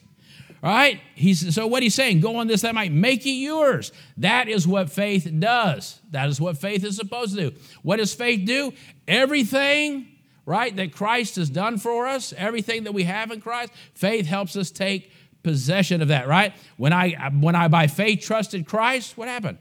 Right? 0.63 1.01
He's, 1.15 1.55
so 1.55 1.67
what 1.67 1.83
he's 1.83 1.95
saying, 1.95 2.21
go 2.21 2.37
on 2.37 2.47
this, 2.47 2.61
that 2.61 2.75
might 2.75 2.93
make 2.93 3.25
it 3.25 3.31
yours. 3.31 3.91
That 4.19 4.49
is 4.49 4.69
what 4.69 4.91
faith 4.91 5.27
does. 5.39 5.99
That 6.11 6.29
is 6.29 6.39
what 6.39 6.59
faith 6.59 6.85
is 6.85 6.97
supposed 6.97 7.35
to 7.37 7.51
do. 7.51 7.57
What 7.83 7.97
does 7.97 8.13
faith 8.13 8.45
do? 8.47 8.75
Everything, 9.09 10.09
right, 10.45 10.77
that 10.77 10.93
Christ 10.93 11.37
has 11.37 11.49
done 11.49 11.79
for 11.79 12.07
us, 12.07 12.35
everything 12.37 12.85
that 12.85 12.93
we 12.93 13.05
have 13.05 13.31
in 13.31 13.41
Christ, 13.41 13.73
faith 13.95 14.27
helps 14.27 14.55
us 14.57 14.71
take 14.71 15.11
possession 15.43 16.03
of 16.03 16.09
that, 16.09 16.29
right? 16.29 16.53
When 16.77 16.93
I 16.93 17.31
when 17.31 17.55
I 17.55 17.69
by 17.69 17.87
faith 17.87 18.21
trusted 18.21 18.67
Christ, 18.67 19.17
what 19.17 19.29
happened? 19.29 19.57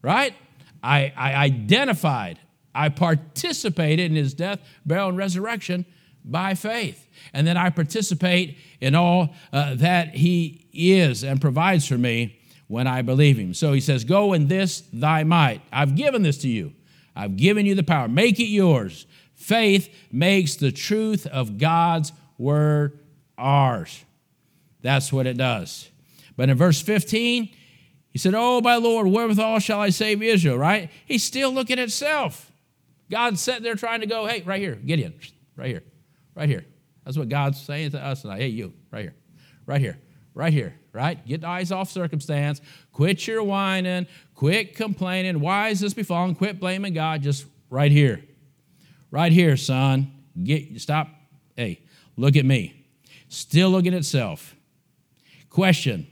Right? 0.00 0.34
I, 0.82 1.12
I 1.14 1.34
identified, 1.34 2.38
I 2.74 2.88
participated 2.88 4.10
in 4.10 4.16
his 4.16 4.32
death, 4.32 4.60
burial, 4.86 5.10
and 5.10 5.18
resurrection 5.18 5.84
by 6.30 6.54
faith. 6.54 7.06
And 7.32 7.46
then 7.46 7.56
I 7.56 7.70
participate 7.70 8.58
in 8.80 8.94
all 8.94 9.30
uh, 9.52 9.74
that 9.76 10.14
he 10.14 10.66
is 10.72 11.24
and 11.24 11.40
provides 11.40 11.86
for 11.86 11.98
me 11.98 12.38
when 12.68 12.86
I 12.86 13.02
believe 13.02 13.38
him. 13.38 13.54
So 13.54 13.72
he 13.72 13.80
says, 13.80 14.04
Go 14.04 14.32
in 14.32 14.48
this 14.48 14.82
thy 14.92 15.24
might. 15.24 15.62
I've 15.72 15.96
given 15.96 16.22
this 16.22 16.38
to 16.38 16.48
you. 16.48 16.72
I've 17.16 17.36
given 17.36 17.66
you 17.66 17.74
the 17.74 17.82
power. 17.82 18.08
Make 18.08 18.38
it 18.38 18.44
yours. 18.44 19.06
Faith 19.34 19.88
makes 20.12 20.56
the 20.56 20.70
truth 20.72 21.26
of 21.26 21.58
God's 21.58 22.12
word 22.36 22.98
ours. 23.36 24.04
That's 24.82 25.12
what 25.12 25.26
it 25.26 25.36
does. 25.36 25.88
But 26.36 26.48
in 26.48 26.56
verse 26.56 26.80
15, 26.80 27.48
he 28.10 28.18
said, 28.18 28.34
Oh, 28.34 28.60
my 28.60 28.76
Lord, 28.76 29.08
wherewithal 29.08 29.58
shall 29.58 29.80
I 29.80 29.90
save 29.90 30.22
Israel, 30.22 30.56
right? 30.56 30.90
He's 31.06 31.24
still 31.24 31.52
looking 31.52 31.78
at 31.78 31.90
self. 31.90 32.50
God's 33.10 33.40
sitting 33.40 33.62
there 33.62 33.74
trying 33.74 34.00
to 34.00 34.06
go, 34.06 34.26
hey, 34.26 34.42
right 34.42 34.60
here, 34.60 34.74
Gideon, 34.74 35.14
right 35.56 35.68
here, 35.68 35.82
right 36.38 36.48
here. 36.48 36.64
That's 37.04 37.18
what 37.18 37.28
God's 37.28 37.60
saying 37.60 37.90
to 37.92 38.04
us 38.04 38.22
tonight. 38.22 38.40
Hey, 38.40 38.48
you, 38.48 38.72
right 38.92 39.02
here, 39.02 39.14
right 39.66 39.80
here, 39.80 39.98
right 40.34 40.52
here, 40.52 40.74
right? 40.92 41.24
Get 41.26 41.42
eyes 41.42 41.72
off 41.72 41.90
circumstance. 41.90 42.60
Quit 42.92 43.26
your 43.26 43.42
whining. 43.42 44.06
Quit 44.36 44.76
complaining. 44.76 45.40
Why 45.40 45.70
is 45.70 45.80
this 45.80 45.94
befalling? 45.94 46.38
Quit 46.38 46.60
blaming 46.60 46.94
God. 46.94 47.22
Just 47.22 47.46
right 47.70 47.90
here. 47.90 48.22
Right 49.10 49.32
here, 49.32 49.56
son. 49.56 50.12
Get 50.40 50.80
stop. 50.80 51.08
Hey, 51.56 51.80
look 52.16 52.36
at 52.36 52.44
me. 52.44 52.86
Still 53.28 53.70
looking 53.70 53.94
at 53.94 54.04
self. 54.04 54.54
Question 55.50 56.06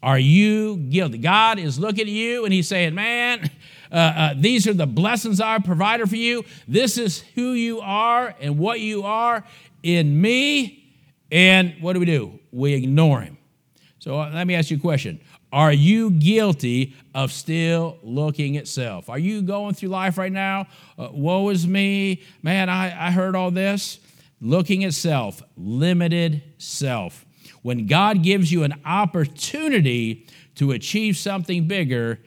Are 0.00 0.18
you 0.18 0.76
guilty? 0.76 1.18
God 1.18 1.58
is 1.58 1.76
looking 1.76 2.02
at 2.02 2.08
you 2.08 2.44
and 2.44 2.54
He's 2.54 2.68
saying, 2.68 2.94
Man, 2.94 3.50
uh, 3.92 3.94
uh, 3.94 4.34
these 4.36 4.66
are 4.66 4.74
the 4.74 4.86
blessings 4.86 5.40
I 5.40 5.58
provided 5.58 6.08
for 6.08 6.16
you. 6.16 6.44
This 6.68 6.98
is 6.98 7.20
who 7.34 7.52
you 7.52 7.80
are 7.80 8.34
and 8.40 8.58
what 8.58 8.80
you 8.80 9.04
are 9.04 9.44
in 9.82 10.20
me. 10.20 10.94
And 11.32 11.74
what 11.80 11.94
do 11.94 12.00
we 12.00 12.06
do? 12.06 12.38
We 12.52 12.74
ignore 12.74 13.20
Him. 13.20 13.38
So 13.98 14.18
uh, 14.18 14.30
let 14.32 14.46
me 14.46 14.54
ask 14.54 14.70
you 14.70 14.76
a 14.76 14.80
question. 14.80 15.20
Are 15.52 15.72
you 15.72 16.12
guilty 16.12 16.94
of 17.14 17.32
still 17.32 17.98
looking 18.02 18.56
at 18.56 18.68
self? 18.68 19.08
Are 19.08 19.18
you 19.18 19.42
going 19.42 19.74
through 19.74 19.88
life 19.88 20.16
right 20.16 20.30
now? 20.30 20.66
Uh, 20.96 21.08
woe 21.12 21.48
is 21.48 21.66
me. 21.66 22.22
Man, 22.42 22.68
I, 22.68 23.08
I 23.08 23.10
heard 23.10 23.34
all 23.34 23.50
this. 23.50 23.98
Looking 24.40 24.84
at 24.84 24.94
self, 24.94 25.42
limited 25.56 26.42
self. 26.58 27.26
When 27.62 27.86
God 27.86 28.22
gives 28.22 28.50
you 28.50 28.62
an 28.62 28.80
opportunity 28.86 30.26
to 30.54 30.70
achieve 30.70 31.16
something 31.16 31.66
bigger 31.66 32.20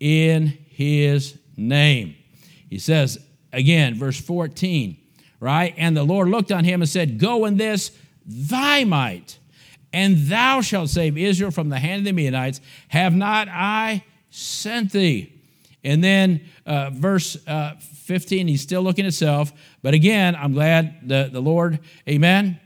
in 0.00 0.58
His 0.80 1.36
name. 1.56 2.16
He 2.70 2.78
says, 2.78 3.18
again, 3.52 3.96
verse 3.96 4.18
14, 4.20 4.96
right? 5.40 5.74
And 5.76 5.96
the 5.96 6.04
Lord 6.04 6.28
looked 6.28 6.50
on 6.50 6.64
him 6.64 6.80
and 6.80 6.88
said, 6.88 7.18
Go 7.18 7.44
in 7.44 7.56
this 7.56 7.90
thy 8.24 8.84
might 8.84 9.38
and 9.92 10.16
thou 10.28 10.60
shalt 10.60 10.88
save 10.88 11.16
Israel 11.18 11.50
from 11.50 11.68
the 11.68 11.78
hand 11.78 12.00
of 12.00 12.04
the 12.04 12.12
Midianites. 12.12 12.60
Have 12.88 13.14
not 13.14 13.48
I 13.48 14.04
sent 14.30 14.92
thee? 14.92 15.34
And 15.82 16.04
then 16.04 16.42
uh, 16.66 16.90
verse 16.90 17.36
uh, 17.46 17.74
15, 17.80 18.48
he's 18.48 18.62
still 18.62 18.82
looking 18.82 19.06
at 19.06 19.14
self. 19.14 19.52
But 19.82 19.94
again, 19.94 20.36
I'm 20.36 20.52
glad 20.52 21.08
the, 21.08 21.28
the 21.32 21.40
Lord, 21.40 21.80
amen, 22.08 22.60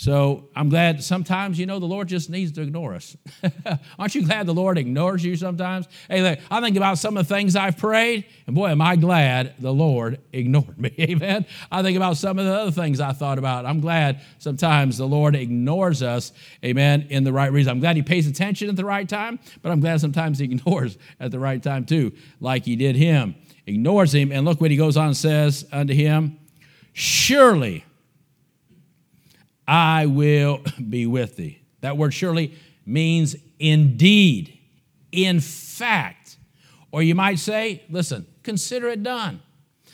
so 0.00 0.48
I'm 0.56 0.70
glad 0.70 1.04
sometimes, 1.04 1.58
you 1.58 1.66
know, 1.66 1.78
the 1.78 1.84
Lord 1.84 2.08
just 2.08 2.30
needs 2.30 2.52
to 2.52 2.62
ignore 2.62 2.94
us. 2.94 3.18
Aren't 3.98 4.14
you 4.14 4.24
glad 4.24 4.46
the 4.46 4.54
Lord 4.54 4.78
ignores 4.78 5.22
you 5.22 5.36
sometimes? 5.36 5.88
Hey, 6.08 6.22
look, 6.22 6.38
I 6.50 6.62
think 6.62 6.78
about 6.78 6.96
some 6.96 7.18
of 7.18 7.28
the 7.28 7.34
things 7.34 7.54
I've 7.54 7.76
prayed, 7.76 8.24
and 8.46 8.56
boy, 8.56 8.70
am 8.70 8.80
I 8.80 8.96
glad 8.96 9.56
the 9.58 9.74
Lord 9.74 10.18
ignored 10.32 10.78
me. 10.78 10.94
Amen. 10.98 11.44
I 11.70 11.82
think 11.82 11.98
about 11.98 12.16
some 12.16 12.38
of 12.38 12.46
the 12.46 12.50
other 12.50 12.70
things 12.70 12.98
I 12.98 13.12
thought 13.12 13.36
about. 13.36 13.66
I'm 13.66 13.80
glad 13.80 14.22
sometimes 14.38 14.96
the 14.96 15.06
Lord 15.06 15.36
ignores 15.36 16.02
us, 16.02 16.32
amen, 16.64 17.08
in 17.10 17.22
the 17.22 17.32
right 17.34 17.52
reason. 17.52 17.70
I'm 17.70 17.80
glad 17.80 17.96
He 17.96 18.02
pays 18.02 18.26
attention 18.26 18.70
at 18.70 18.76
the 18.76 18.86
right 18.86 19.06
time, 19.06 19.38
but 19.60 19.70
I'm 19.70 19.80
glad 19.80 20.00
sometimes 20.00 20.38
He 20.38 20.44
ignores 20.50 20.96
at 21.20 21.30
the 21.30 21.38
right 21.38 21.62
time 21.62 21.84
too, 21.84 22.12
like 22.40 22.64
He 22.64 22.74
did 22.74 22.96
him. 22.96 23.34
Ignores 23.66 24.14
him, 24.14 24.32
and 24.32 24.46
look 24.46 24.62
what 24.62 24.70
He 24.70 24.78
goes 24.78 24.96
on 24.96 25.08
and 25.08 25.16
says 25.16 25.66
unto 25.70 25.92
him 25.92 26.38
Surely 26.94 27.84
I 29.70 30.06
will 30.06 30.62
be 30.90 31.06
with 31.06 31.36
thee. 31.36 31.62
That 31.80 31.96
word 31.96 32.12
surely 32.12 32.54
means 32.84 33.36
indeed, 33.60 34.58
in 35.12 35.40
fact. 35.40 36.36
Or 36.90 37.02
you 37.02 37.14
might 37.14 37.38
say, 37.38 37.84
listen, 37.88 38.26
consider 38.42 38.88
it 38.88 39.04
done. 39.04 39.40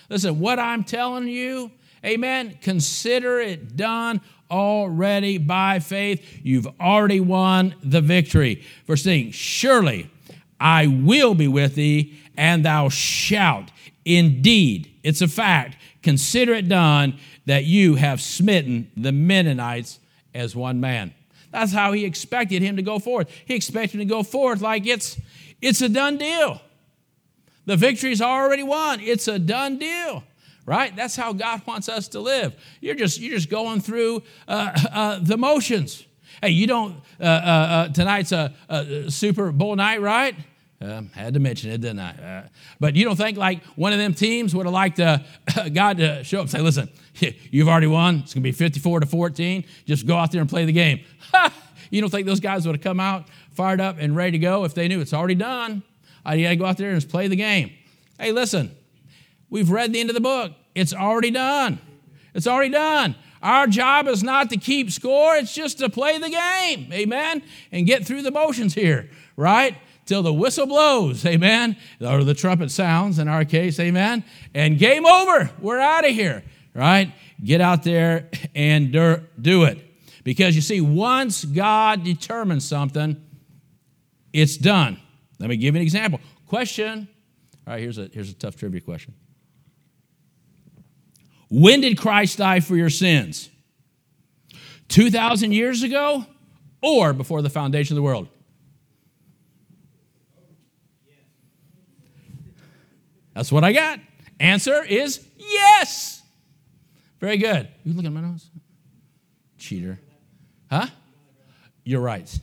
Listen, 0.08 0.40
what 0.40 0.58
I'm 0.58 0.82
telling 0.82 1.28
you, 1.28 1.70
amen, 2.02 2.58
consider 2.62 3.38
it 3.38 3.76
done 3.76 4.22
already 4.50 5.36
by 5.36 5.80
faith. 5.80 6.24
You've 6.42 6.68
already 6.80 7.20
won 7.20 7.74
the 7.82 8.00
victory. 8.00 8.64
Verse 8.86 9.02
10 9.02 9.32
Surely 9.32 10.10
I 10.58 10.86
will 10.86 11.34
be 11.34 11.48
with 11.48 11.74
thee, 11.74 12.18
and 12.36 12.64
thou 12.64 12.88
shalt 12.88 13.70
indeed, 14.06 14.90
it's 15.02 15.20
a 15.20 15.28
fact, 15.28 15.76
consider 16.02 16.54
it 16.54 16.68
done 16.68 17.18
that 17.46 17.64
you 17.64 17.94
have 17.94 18.20
smitten 18.20 18.90
the 18.96 19.12
Midianites 19.12 19.98
as 20.34 20.54
one 20.54 20.80
man. 20.80 21.14
That's 21.50 21.72
how 21.72 21.92
he 21.92 22.04
expected 22.04 22.62
him 22.62 22.76
to 22.76 22.82
go 22.82 22.98
forth. 22.98 23.30
He 23.46 23.54
expected 23.54 24.00
him 24.00 24.08
to 24.08 24.14
go 24.14 24.22
forth 24.22 24.60
like 24.60 24.86
it's, 24.86 25.18
it's 25.62 25.80
a 25.80 25.88
done 25.88 26.18
deal. 26.18 26.60
The 27.64 27.76
victory's 27.76 28.20
already 28.20 28.62
won. 28.62 29.00
It's 29.00 29.26
a 29.28 29.38
done 29.38 29.78
deal 29.78 30.22
right? 30.66 30.94
That's 30.94 31.16
how 31.16 31.32
God 31.32 31.62
wants 31.64 31.88
us 31.88 32.08
to 32.08 32.20
live. 32.20 32.54
You're 32.80 32.96
just 32.96 33.20
you're 33.20 33.34
just 33.34 33.48
going 33.48 33.80
through 33.80 34.24
uh, 34.46 34.72
uh, 34.92 35.18
the 35.22 35.38
motions. 35.38 36.04
Hey, 36.42 36.50
you 36.50 36.66
don't. 36.66 36.96
Uh, 37.18 37.24
uh, 37.24 37.28
uh 37.28 37.88
tonight's 37.88 38.32
a, 38.32 38.52
a, 38.68 39.10
Super 39.10 39.52
Bowl 39.52 39.74
night, 39.76 40.02
right? 40.02 40.34
Um, 40.78 41.08
had 41.14 41.32
to 41.34 41.40
mention 41.40 41.70
it, 41.70 41.80
didn't 41.80 42.00
I? 42.00 42.10
Uh, 42.10 42.48
but 42.78 42.96
you 42.96 43.04
don't 43.04 43.16
think 43.16 43.38
like 43.38 43.64
one 43.76 43.94
of 43.94 43.98
them 43.98 44.12
teams 44.12 44.54
would 44.54 44.66
have 44.66 44.74
liked 44.74 44.98
God 45.72 45.96
to 45.96 46.22
show 46.22 46.38
up 46.38 46.42
and 46.42 46.50
say, 46.50 46.60
"Listen, 46.60 46.90
You've 47.50 47.68
already 47.68 47.86
won. 47.86 48.16
It's 48.16 48.34
going 48.34 48.42
to 48.42 48.48
be 48.48 48.52
54 48.52 49.00
to 49.00 49.06
14. 49.06 49.64
Just 49.84 50.06
go 50.06 50.16
out 50.16 50.32
there 50.32 50.40
and 50.40 50.50
play 50.50 50.64
the 50.64 50.72
game. 50.72 51.04
you 51.90 52.00
don't 52.00 52.10
think 52.10 52.26
those 52.26 52.40
guys 52.40 52.66
would 52.66 52.76
have 52.76 52.82
come 52.82 53.00
out 53.00 53.26
fired 53.52 53.80
up 53.80 53.96
and 53.98 54.14
ready 54.14 54.32
to 54.32 54.38
go 54.38 54.64
if 54.64 54.74
they 54.74 54.88
knew 54.88 55.00
it's 55.00 55.14
already 55.14 55.34
done? 55.34 55.82
I 56.24 56.40
got 56.40 56.48
to 56.50 56.56
go 56.56 56.64
out 56.66 56.76
there 56.76 56.90
and 56.90 57.00
just 57.00 57.10
play 57.10 57.28
the 57.28 57.36
game. 57.36 57.72
Hey, 58.18 58.32
listen, 58.32 58.74
we've 59.48 59.70
read 59.70 59.92
the 59.92 60.00
end 60.00 60.10
of 60.10 60.14
the 60.14 60.20
book. 60.20 60.52
It's 60.74 60.92
already 60.92 61.30
done. 61.30 61.78
It's 62.34 62.46
already 62.46 62.70
done. 62.70 63.14
Our 63.42 63.66
job 63.66 64.08
is 64.08 64.22
not 64.22 64.50
to 64.50 64.56
keep 64.56 64.90
score, 64.90 65.36
it's 65.36 65.54
just 65.54 65.78
to 65.78 65.88
play 65.88 66.18
the 66.18 66.30
game. 66.30 66.92
Amen? 66.92 67.42
And 67.70 67.86
get 67.86 68.04
through 68.04 68.22
the 68.22 68.30
motions 68.30 68.74
here, 68.74 69.08
right? 69.36 69.76
Till 70.06 70.22
the 70.22 70.32
whistle 70.32 70.66
blows, 70.66 71.26
amen? 71.26 71.76
Or 72.00 72.24
the 72.24 72.34
trumpet 72.34 72.70
sounds 72.70 73.18
in 73.18 73.28
our 73.28 73.44
case, 73.44 73.78
amen? 73.78 74.24
And 74.54 74.78
game 74.78 75.04
over. 75.04 75.50
We're 75.60 75.80
out 75.80 76.08
of 76.08 76.12
here 76.12 76.42
right? 76.76 77.12
Get 77.42 77.60
out 77.60 77.82
there 77.82 78.28
and 78.54 78.92
do 78.92 79.64
it. 79.64 79.78
Because 80.24 80.54
you 80.54 80.62
see, 80.62 80.80
once 80.80 81.44
God 81.44 82.04
determines 82.04 82.66
something, 82.68 83.20
it's 84.32 84.56
done. 84.56 85.00
Let 85.38 85.48
me 85.48 85.56
give 85.56 85.74
you 85.74 85.80
an 85.80 85.82
example. 85.82 86.20
Question. 86.46 87.08
All 87.66 87.74
right, 87.74 87.80
here's 87.80 87.98
a, 87.98 88.10
here's 88.12 88.30
a 88.30 88.34
tough 88.34 88.56
trivia 88.56 88.80
question. 88.80 89.14
When 91.48 91.80
did 91.80 91.96
Christ 91.96 92.38
die 92.38 92.60
for 92.60 92.76
your 92.76 92.90
sins? 92.90 93.48
2,000 94.88 95.52
years 95.52 95.82
ago 95.82 96.26
or 96.82 97.12
before 97.12 97.42
the 97.42 97.50
foundation 97.50 97.94
of 97.94 97.96
the 97.96 98.02
world? 98.02 98.28
That's 103.36 103.52
what 103.52 103.64
I 103.64 103.72
got. 103.72 104.00
Answer 104.40 104.82
is 104.82 105.24
yes. 105.36 106.22
Very 107.20 107.36
good. 107.36 107.68
You 107.84 107.92
look 107.92 108.06
at 108.06 108.12
my 108.12 108.22
nose? 108.22 108.48
Cheater. 109.58 110.00
Huh? 110.70 110.86
You're 111.84 112.00
right. 112.00 112.40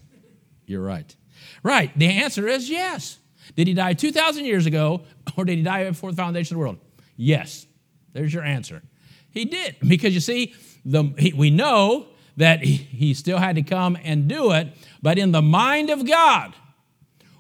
You're 0.68 0.84
right. 0.84 1.16
Right. 1.64 1.92
The 1.98 2.08
answer 2.08 2.48
is 2.48 2.70
yes. 2.70 3.18
Did 3.56 3.68
he 3.68 3.74
die 3.74 3.94
2,000 3.94 4.46
years 4.46 4.68
ago 4.68 5.02
or 5.38 5.46
did 5.46 5.58
he 5.58 5.64
die 5.64 5.90
before 5.90 6.12
the 6.12 6.18
foundation 6.18 6.56
of 6.56 6.60
the 6.60 6.62
world? 6.62 6.78
Yes. 7.18 7.66
There's 8.14 8.32
your 8.32 8.44
answer. 8.44 8.84
He 9.32 9.46
did. 9.46 9.78
Because 9.86 10.14
you 10.14 10.20
see, 10.20 10.54
the, 10.86 11.12
he, 11.18 11.34
we 11.34 11.50
know 11.50 12.08
that 12.38 12.64
he, 12.64 12.76
he 12.76 13.16
still 13.16 13.40
had 13.40 13.56
to 13.56 13.64
come 13.64 13.98
and 14.04 14.28
do 14.28 14.52
it, 14.52 14.68
but 15.02 15.18
in 15.18 15.32
the 15.32 15.42
mind 15.42 15.90
of 15.90 16.08
God, 16.08 16.54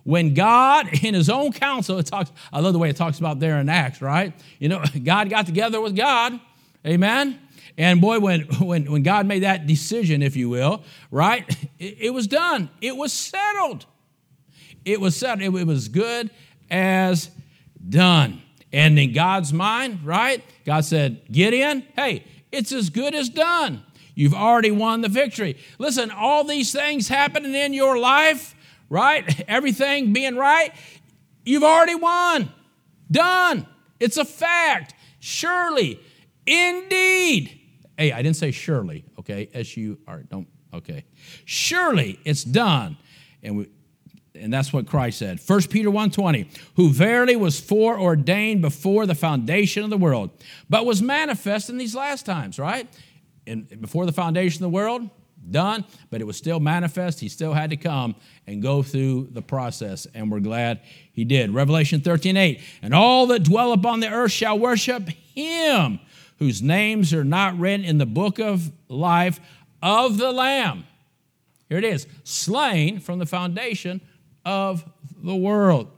when 0.03 0.33
God, 0.33 0.87
in 1.03 1.13
his 1.13 1.29
own 1.29 1.53
counsel, 1.53 1.97
it 1.99 2.05
talks, 2.05 2.31
I 2.51 2.59
love 2.59 2.73
the 2.73 2.79
way 2.79 2.89
it 2.89 2.95
talks 2.95 3.19
about 3.19 3.39
there 3.39 3.59
in 3.59 3.69
Acts, 3.69 4.01
right? 4.01 4.33
You 4.59 4.69
know, 4.69 4.83
God 5.03 5.29
got 5.29 5.45
together 5.45 5.79
with 5.81 5.95
God 5.95 6.39
Amen? 6.85 7.39
And 7.77 8.01
boy, 8.01 8.19
when, 8.19 8.41
when, 8.59 8.91
when 8.91 9.03
God 9.03 9.25
made 9.25 9.43
that 9.43 9.67
decision, 9.67 10.21
if 10.21 10.35
you 10.35 10.49
will, 10.49 10.83
right, 11.11 11.49
it, 11.79 11.97
it 11.99 12.13
was 12.13 12.27
done. 12.27 12.69
It 12.81 12.95
was 12.95 13.13
settled. 13.13 13.85
It 14.85 14.99
was 14.99 15.15
settled. 15.15 15.41
It, 15.41 15.59
it 15.59 15.67
was 15.67 15.87
good 15.87 16.29
as 16.69 17.29
done. 17.87 18.41
And 18.71 18.97
in 18.97 19.13
God's 19.13 19.53
mind, 19.53 20.03
right, 20.03 20.43
God 20.65 20.83
said, 20.83 21.21
Gideon, 21.31 21.85
hey, 21.95 22.25
it's 22.51 22.71
as 22.71 22.89
good 22.89 23.13
as 23.13 23.29
done. 23.29 23.83
You've 24.15 24.33
already 24.33 24.71
won 24.71 25.01
the 25.01 25.09
victory. 25.09 25.57
Listen, 25.79 26.11
all 26.11 26.43
these 26.43 26.71
things 26.71 27.07
happening 27.07 27.55
in 27.55 27.73
your 27.73 27.97
life, 27.97 28.52
right? 28.89 29.43
Everything 29.47 30.13
being 30.13 30.35
right, 30.35 30.73
you've 31.45 31.63
already 31.63 31.95
won. 31.95 32.51
Done. 33.11 33.67
It's 33.99 34.17
a 34.17 34.25
fact. 34.25 34.93
Surely 35.19 35.99
Indeed. 36.45 37.59
Hey, 37.97 38.11
I 38.11 38.21
didn't 38.21 38.37
say 38.37 38.51
surely, 38.51 39.05
okay? 39.19 39.49
S 39.53 39.77
U 39.77 39.97
R, 40.07 40.23
don't, 40.23 40.47
okay. 40.73 41.05
Surely 41.45 42.19
it's 42.25 42.43
done. 42.43 42.97
And 43.41 43.57
we, 43.57 43.69
and 44.35 44.51
that's 44.51 44.73
what 44.73 44.87
Christ 44.87 45.19
said. 45.19 45.39
1 45.45 45.61
Peter 45.69 45.89
1:20, 45.89 46.47
who 46.75 46.89
verily 46.89 47.35
was 47.35 47.59
foreordained 47.59 48.61
before 48.61 49.05
the 49.05 49.15
foundation 49.15 49.83
of 49.83 49.89
the 49.89 49.97
world, 49.97 50.31
but 50.69 50.85
was 50.85 51.01
manifest 51.01 51.69
in 51.69 51.77
these 51.77 51.95
last 51.95 52.25
times, 52.25 52.57
right? 52.57 52.87
And 53.45 53.69
before 53.79 54.05
the 54.05 54.11
foundation 54.11 54.63
of 54.63 54.71
the 54.71 54.75
world, 54.75 55.09
done, 55.49 55.85
but 56.09 56.21
it 56.21 56.25
was 56.25 56.37
still 56.37 56.59
manifest. 56.59 57.19
He 57.19 57.29
still 57.29 57.53
had 57.53 57.69
to 57.69 57.77
come 57.77 58.15
and 58.47 58.61
go 58.61 58.83
through 58.83 59.29
the 59.31 59.41
process, 59.41 60.07
and 60.13 60.31
we're 60.31 60.39
glad 60.39 60.81
he 61.11 61.25
did. 61.25 61.53
Revelation 61.53 62.01
13 62.01 62.37
8. 62.37 62.61
And 62.81 62.93
all 62.93 63.27
that 63.27 63.43
dwell 63.43 63.73
upon 63.73 63.99
the 63.99 64.11
earth 64.11 64.31
shall 64.31 64.57
worship 64.57 65.09
him 65.09 65.99
whose 66.39 66.61
names 66.61 67.13
are 67.13 67.23
not 67.23 67.57
written 67.57 67.85
in 67.85 67.97
the 67.97 68.05
book 68.05 68.39
of 68.39 68.71
life 68.89 69.39
of 69.81 70.17
the 70.17 70.31
Lamb. 70.31 70.85
Here 71.69 71.77
it 71.77 71.83
is 71.83 72.07
slain 72.23 72.99
from 72.99 73.19
the 73.19 73.25
foundation 73.25 74.01
of 74.45 74.83
the 75.23 75.35
world. 75.35 75.89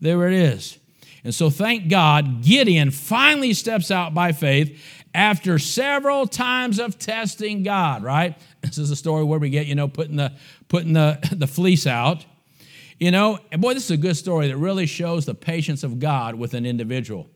There 0.00 0.26
it 0.28 0.34
is. 0.34 0.78
And 1.24 1.34
so, 1.34 1.50
thank 1.50 1.88
God, 1.88 2.42
Gideon 2.42 2.90
finally 2.90 3.52
steps 3.52 3.90
out 3.90 4.14
by 4.14 4.32
faith 4.32 4.80
after 5.12 5.58
several 5.58 6.26
times 6.26 6.78
of 6.78 6.98
testing 6.98 7.62
God, 7.62 8.04
right? 8.04 8.38
This 8.66 8.78
is 8.78 8.90
a 8.90 8.96
story 8.96 9.24
where 9.24 9.38
we 9.38 9.50
get, 9.50 9.66
you 9.66 9.74
know, 9.74 9.88
putting 9.88 10.16
the 10.16 10.32
putting 10.68 10.92
the, 10.92 11.18
the 11.32 11.46
fleece 11.46 11.86
out. 11.86 12.24
You 12.98 13.10
know, 13.10 13.38
and 13.52 13.60
boy, 13.60 13.74
this 13.74 13.84
is 13.84 13.90
a 13.90 13.96
good 13.96 14.16
story 14.16 14.48
that 14.48 14.56
really 14.56 14.86
shows 14.86 15.26
the 15.26 15.34
patience 15.34 15.84
of 15.84 15.98
God 15.98 16.34
with 16.34 16.54
an 16.54 16.64
individual. 16.64 17.28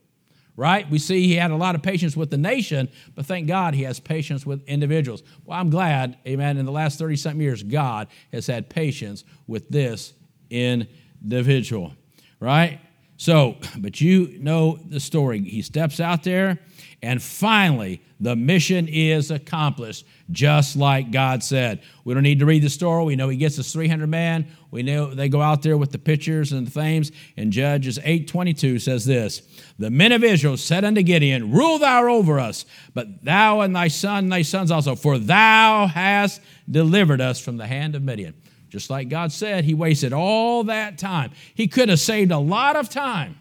Right? 0.57 0.90
We 0.90 0.99
see 0.99 1.27
he 1.27 1.37
had 1.37 1.51
a 1.51 1.57
lot 1.57 1.75
of 1.75 1.83
patience 1.83 2.16
with 2.16 2.31
the 2.31 2.37
nation, 2.37 2.88
but 3.14 3.25
thank 3.25 3.47
God 3.47 3.75
he 3.75 3.85
has 3.85 3.99
patience 3.99 4.45
with 4.45 4.62
individuals. 4.66 5.23
Well, 5.45 5.59
I'm 5.59 5.71
glad, 5.71 6.19
amen, 6.27 6.59
in 6.59 6.66
the 6.66 6.73
last 6.73 6.99
30 6.99 7.16
something 7.16 7.40
years, 7.40 7.62
God 7.62 8.09
has 8.33 8.47
had 8.47 8.69
patience 8.69 9.25
with 9.47 9.69
this 9.71 10.12
individual. 10.51 11.95
Right? 12.40 12.81
So, 13.20 13.56
but 13.76 14.00
you 14.00 14.38
know 14.40 14.78
the 14.83 14.98
story. 14.98 15.42
He 15.42 15.61
steps 15.61 16.00
out 16.00 16.22
there, 16.22 16.59
and 17.02 17.22
finally, 17.22 18.00
the 18.18 18.35
mission 18.35 18.88
is 18.88 19.30
accomplished, 19.30 20.06
just 20.30 20.74
like 20.74 21.11
God 21.11 21.42
said. 21.42 21.83
We 22.04 22.14
don't 22.14 22.22
need 22.22 22.38
to 22.38 22.46
read 22.46 22.62
the 22.62 22.70
story. 22.70 23.04
We 23.04 23.16
know 23.16 23.28
he 23.28 23.37
gets 23.37 23.56
his 23.56 23.70
300 23.74 24.06
men. 24.06 24.46
We 24.70 24.83
know 24.83 25.12
they 25.12 25.28
go 25.28 25.42
out 25.42 25.61
there 25.61 25.76
with 25.76 25.92
the 25.92 25.98
pitchers 25.98 26.52
and 26.52 26.66
the 26.66 26.70
flames. 26.70 27.12
And 27.37 27.52
Judges 27.52 27.98
8:22 27.98 28.80
says 28.80 29.04
this: 29.04 29.42
The 29.78 29.90
men 29.90 30.12
of 30.12 30.24
Israel 30.24 30.56
said 30.56 30.83
unto 30.87 31.02
Gideon, 31.02 31.52
Rule 31.52 31.78
thou 31.78 32.09
over 32.09 32.40
us, 32.40 32.64
but 32.94 33.22
thou 33.22 33.61
and 33.61 33.76
thy 33.76 33.88
son 33.88 34.24
and 34.24 34.33
thy 34.33 34.40
sons 34.40 34.70
also, 34.70 34.96
for 34.96 35.18
thou 35.18 35.88
hast 35.88 36.40
delivered 36.70 37.20
us 37.20 37.38
from 37.38 37.59
the 37.59 37.66
hand 37.66 37.94
of 37.94 38.02
Midian. 38.02 38.33
Just 38.70 38.88
like 38.88 39.09
God 39.09 39.33
said, 39.33 39.64
he 39.64 39.74
wasted 39.74 40.12
all 40.12 40.64
that 40.64 40.96
time. 40.96 41.33
He 41.54 41.66
could 41.66 41.88
have 41.88 42.00
saved 42.00 42.30
a 42.30 42.38
lot 42.38 42.76
of 42.76 42.88
time. 42.88 43.37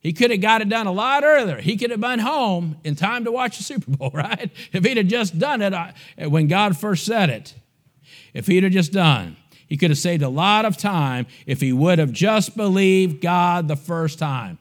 He 0.00 0.12
could 0.12 0.30
have 0.30 0.40
got 0.40 0.62
it 0.62 0.68
done 0.68 0.86
a 0.86 0.92
lot 0.92 1.24
earlier. 1.24 1.60
He 1.60 1.76
could 1.76 1.90
have 1.90 2.00
been 2.00 2.20
home 2.20 2.78
in 2.84 2.96
time 2.96 3.24
to 3.24 3.32
watch 3.32 3.58
the 3.58 3.64
Super 3.64 3.90
Bowl, 3.90 4.10
right? 4.14 4.50
If 4.72 4.84
he'd 4.84 4.96
have 4.96 5.06
just 5.06 5.38
done 5.38 5.60
it 5.60 5.74
uh, 5.74 5.92
when 6.28 6.48
God 6.48 6.76
first 6.76 7.04
said 7.04 7.30
it. 7.30 7.54
If 8.32 8.46
he'd 8.46 8.62
have 8.62 8.72
just 8.72 8.92
done, 8.92 9.36
he 9.66 9.76
could 9.76 9.90
have 9.90 9.98
saved 9.98 10.22
a 10.22 10.28
lot 10.28 10.64
of 10.64 10.76
time 10.76 11.26
if 11.46 11.60
he 11.60 11.72
would 11.72 11.98
have 11.98 12.12
just 12.12 12.56
believed 12.56 13.20
God 13.20 13.68
the 13.68 13.76
first 13.76 14.18
time. 14.18 14.58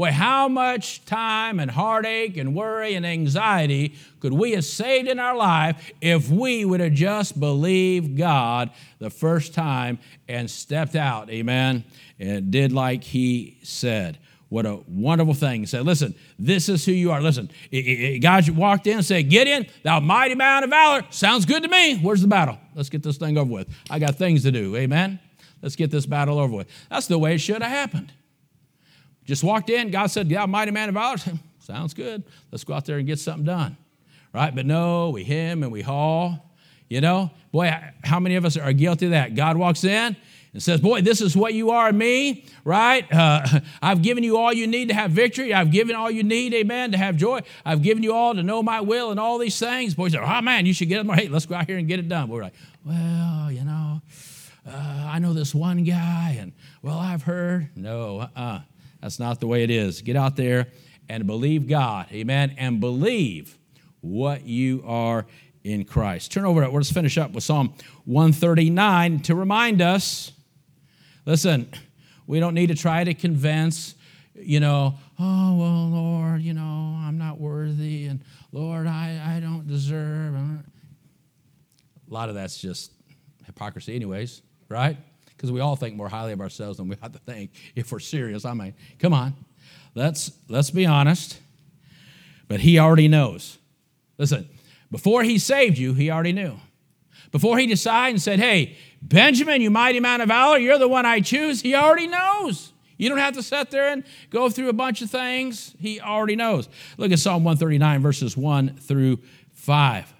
Boy, 0.00 0.12
how 0.12 0.48
much 0.48 1.04
time 1.04 1.60
and 1.60 1.70
heartache 1.70 2.38
and 2.38 2.54
worry 2.54 2.94
and 2.94 3.04
anxiety 3.04 3.94
could 4.18 4.32
we 4.32 4.52
have 4.52 4.64
saved 4.64 5.06
in 5.06 5.18
our 5.18 5.36
life 5.36 5.92
if 6.00 6.30
we 6.30 6.64
would 6.64 6.80
have 6.80 6.94
just 6.94 7.38
believed 7.38 8.16
God 8.16 8.70
the 8.98 9.10
first 9.10 9.52
time 9.52 9.98
and 10.26 10.50
stepped 10.50 10.96
out, 10.96 11.28
amen, 11.28 11.84
and 12.18 12.50
did 12.50 12.72
like 12.72 13.04
He 13.04 13.58
said? 13.62 14.16
What 14.48 14.64
a 14.64 14.80
wonderful 14.88 15.34
thing. 15.34 15.60
He 15.60 15.66
said, 15.66 15.84
Listen, 15.84 16.14
this 16.38 16.70
is 16.70 16.82
who 16.86 16.92
you 16.92 17.10
are. 17.10 17.20
Listen, 17.20 17.50
God 18.22 18.48
walked 18.48 18.86
in 18.86 18.96
and 18.96 19.04
said, 19.04 19.28
Get 19.28 19.48
in, 19.48 19.66
thou 19.82 20.00
mighty 20.00 20.34
man 20.34 20.64
of 20.64 20.70
valor. 20.70 21.02
Sounds 21.10 21.44
good 21.44 21.62
to 21.62 21.68
me. 21.68 21.98
Where's 21.98 22.22
the 22.22 22.26
battle? 22.26 22.56
Let's 22.74 22.88
get 22.88 23.02
this 23.02 23.18
thing 23.18 23.36
over 23.36 23.52
with. 23.52 23.68
I 23.90 23.98
got 23.98 24.14
things 24.14 24.44
to 24.44 24.50
do. 24.50 24.76
Amen. 24.76 25.20
Let's 25.60 25.76
get 25.76 25.90
this 25.90 26.06
battle 26.06 26.38
over 26.38 26.56
with. 26.56 26.68
That's 26.88 27.06
the 27.06 27.18
way 27.18 27.34
it 27.34 27.42
should 27.42 27.60
have 27.60 27.70
happened. 27.70 28.14
Just 29.30 29.44
walked 29.44 29.70
in, 29.70 29.92
God 29.92 30.08
said, 30.08 30.28
Yeah, 30.28 30.44
mighty 30.46 30.72
man 30.72 30.88
of 30.88 30.96
valor. 30.96 31.16
Sounds 31.60 31.94
good. 31.94 32.24
Let's 32.50 32.64
go 32.64 32.74
out 32.74 32.84
there 32.84 32.98
and 32.98 33.06
get 33.06 33.20
something 33.20 33.44
done. 33.44 33.76
Right? 34.34 34.52
But 34.52 34.66
no, 34.66 35.10
we 35.10 35.22
hem 35.22 35.62
and 35.62 35.70
we 35.70 35.82
haul. 35.82 36.50
You 36.88 37.00
know, 37.00 37.30
boy, 37.52 37.72
how 38.02 38.18
many 38.18 38.34
of 38.34 38.44
us 38.44 38.56
are 38.56 38.72
guilty 38.72 39.04
of 39.04 39.12
that? 39.12 39.36
God 39.36 39.56
walks 39.56 39.84
in 39.84 40.16
and 40.52 40.60
says, 40.60 40.80
Boy, 40.80 41.02
this 41.02 41.20
is 41.20 41.36
what 41.36 41.54
you 41.54 41.70
are 41.70 41.90
in 41.90 41.98
me, 41.98 42.44
right? 42.64 43.06
Uh, 43.12 43.60
I've 43.80 44.02
given 44.02 44.24
you 44.24 44.36
all 44.36 44.52
you 44.52 44.66
need 44.66 44.88
to 44.88 44.94
have 44.94 45.12
victory. 45.12 45.54
I've 45.54 45.70
given 45.70 45.94
all 45.94 46.10
you 46.10 46.24
need, 46.24 46.52
amen, 46.52 46.90
to 46.90 46.98
have 46.98 47.16
joy. 47.16 47.42
I've 47.64 47.82
given 47.82 48.02
you 48.02 48.12
all 48.12 48.34
to 48.34 48.42
know 48.42 48.64
my 48.64 48.80
will 48.80 49.12
and 49.12 49.20
all 49.20 49.38
these 49.38 49.56
things. 49.56 49.94
Boy, 49.94 50.08
said, 50.08 50.22
Oh, 50.24 50.40
man, 50.40 50.66
you 50.66 50.74
should 50.74 50.88
get 50.88 51.06
it. 51.06 51.10
Hey, 51.14 51.28
let's 51.28 51.46
go 51.46 51.54
out 51.54 51.68
here 51.68 51.78
and 51.78 51.86
get 51.86 52.00
it 52.00 52.08
done. 52.08 52.28
We're 52.28 52.42
like, 52.42 52.54
Well, 52.84 53.52
you 53.52 53.62
know, 53.62 54.02
uh, 54.68 55.08
I 55.08 55.20
know 55.20 55.34
this 55.34 55.54
one 55.54 55.84
guy, 55.84 56.36
and 56.40 56.50
well, 56.82 56.98
I've 56.98 57.22
heard. 57.22 57.68
No, 57.76 58.18
uh 58.18 58.28
uh 58.34 58.60
that's 59.00 59.18
not 59.18 59.40
the 59.40 59.46
way 59.46 59.62
it 59.62 59.70
is. 59.70 60.02
Get 60.02 60.16
out 60.16 60.36
there 60.36 60.68
and 61.08 61.26
believe 61.26 61.68
God. 61.68 62.06
Amen. 62.12 62.54
And 62.58 62.80
believe 62.80 63.58
what 64.00 64.46
you 64.46 64.82
are 64.86 65.26
in 65.64 65.84
Christ. 65.84 66.32
Turn 66.32 66.44
over, 66.44 66.66
let's 66.68 66.90
finish 66.90 67.18
up 67.18 67.32
with 67.32 67.44
Psalm 67.44 67.74
139 68.04 69.20
to 69.20 69.34
remind 69.34 69.82
us 69.82 70.32
listen, 71.26 71.70
we 72.26 72.40
don't 72.40 72.54
need 72.54 72.68
to 72.68 72.74
try 72.74 73.04
to 73.04 73.14
convince, 73.14 73.94
you 74.34 74.60
know, 74.60 74.94
oh, 75.18 75.56
well, 75.56 75.88
Lord, 75.88 76.42
you 76.42 76.54
know, 76.54 76.96
I'm 76.98 77.18
not 77.18 77.38
worthy, 77.38 78.06
and 78.06 78.22
Lord, 78.52 78.86
I, 78.86 79.36
I 79.36 79.40
don't 79.40 79.66
deserve. 79.66 80.34
A 80.34 80.62
lot 82.08 82.28
of 82.28 82.34
that's 82.34 82.58
just 82.58 82.92
hypocrisy, 83.46 83.94
anyways, 83.94 84.42
right? 84.68 84.96
Because 85.40 85.50
we 85.50 85.60
all 85.60 85.74
think 85.74 85.96
more 85.96 86.10
highly 86.10 86.32
of 86.32 86.40
ourselves 86.42 86.76
than 86.76 86.86
we 86.86 86.96
ought 87.02 87.14
to 87.14 87.18
think 87.18 87.50
if 87.74 87.90
we're 87.90 87.98
serious. 87.98 88.44
I 88.44 88.52
mean, 88.52 88.74
come 88.98 89.14
on. 89.14 89.34
Let's, 89.94 90.32
let's 90.50 90.70
be 90.70 90.84
honest. 90.84 91.40
But 92.46 92.60
he 92.60 92.78
already 92.78 93.08
knows. 93.08 93.56
Listen, 94.18 94.50
before 94.90 95.22
he 95.22 95.38
saved 95.38 95.78
you, 95.78 95.94
he 95.94 96.10
already 96.10 96.34
knew. 96.34 96.56
Before 97.32 97.56
he 97.56 97.66
decided 97.66 98.16
and 98.16 98.22
said, 98.22 98.38
hey, 98.38 98.76
Benjamin, 99.00 99.62
you 99.62 99.70
mighty 99.70 99.98
man 99.98 100.20
of 100.20 100.28
valor, 100.28 100.58
you're 100.58 100.76
the 100.76 100.88
one 100.88 101.06
I 101.06 101.20
choose, 101.20 101.62
he 101.62 101.74
already 101.74 102.06
knows. 102.06 102.74
You 102.98 103.08
don't 103.08 103.16
have 103.16 103.32
to 103.36 103.42
sit 103.42 103.70
there 103.70 103.92
and 103.92 104.04
go 104.28 104.50
through 104.50 104.68
a 104.68 104.74
bunch 104.74 105.00
of 105.00 105.10
things. 105.10 105.74
He 105.80 106.02
already 106.02 106.36
knows. 106.36 106.68
Look 106.98 107.12
at 107.12 107.18
Psalm 107.18 107.44
139, 107.44 108.02
verses 108.02 108.36
1 108.36 108.76
through 108.76 109.20
5. 109.54 110.12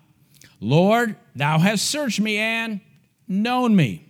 Lord, 0.60 1.16
thou 1.36 1.58
hast 1.58 1.90
searched 1.90 2.20
me 2.20 2.38
and 2.38 2.80
known 3.28 3.76
me. 3.76 4.09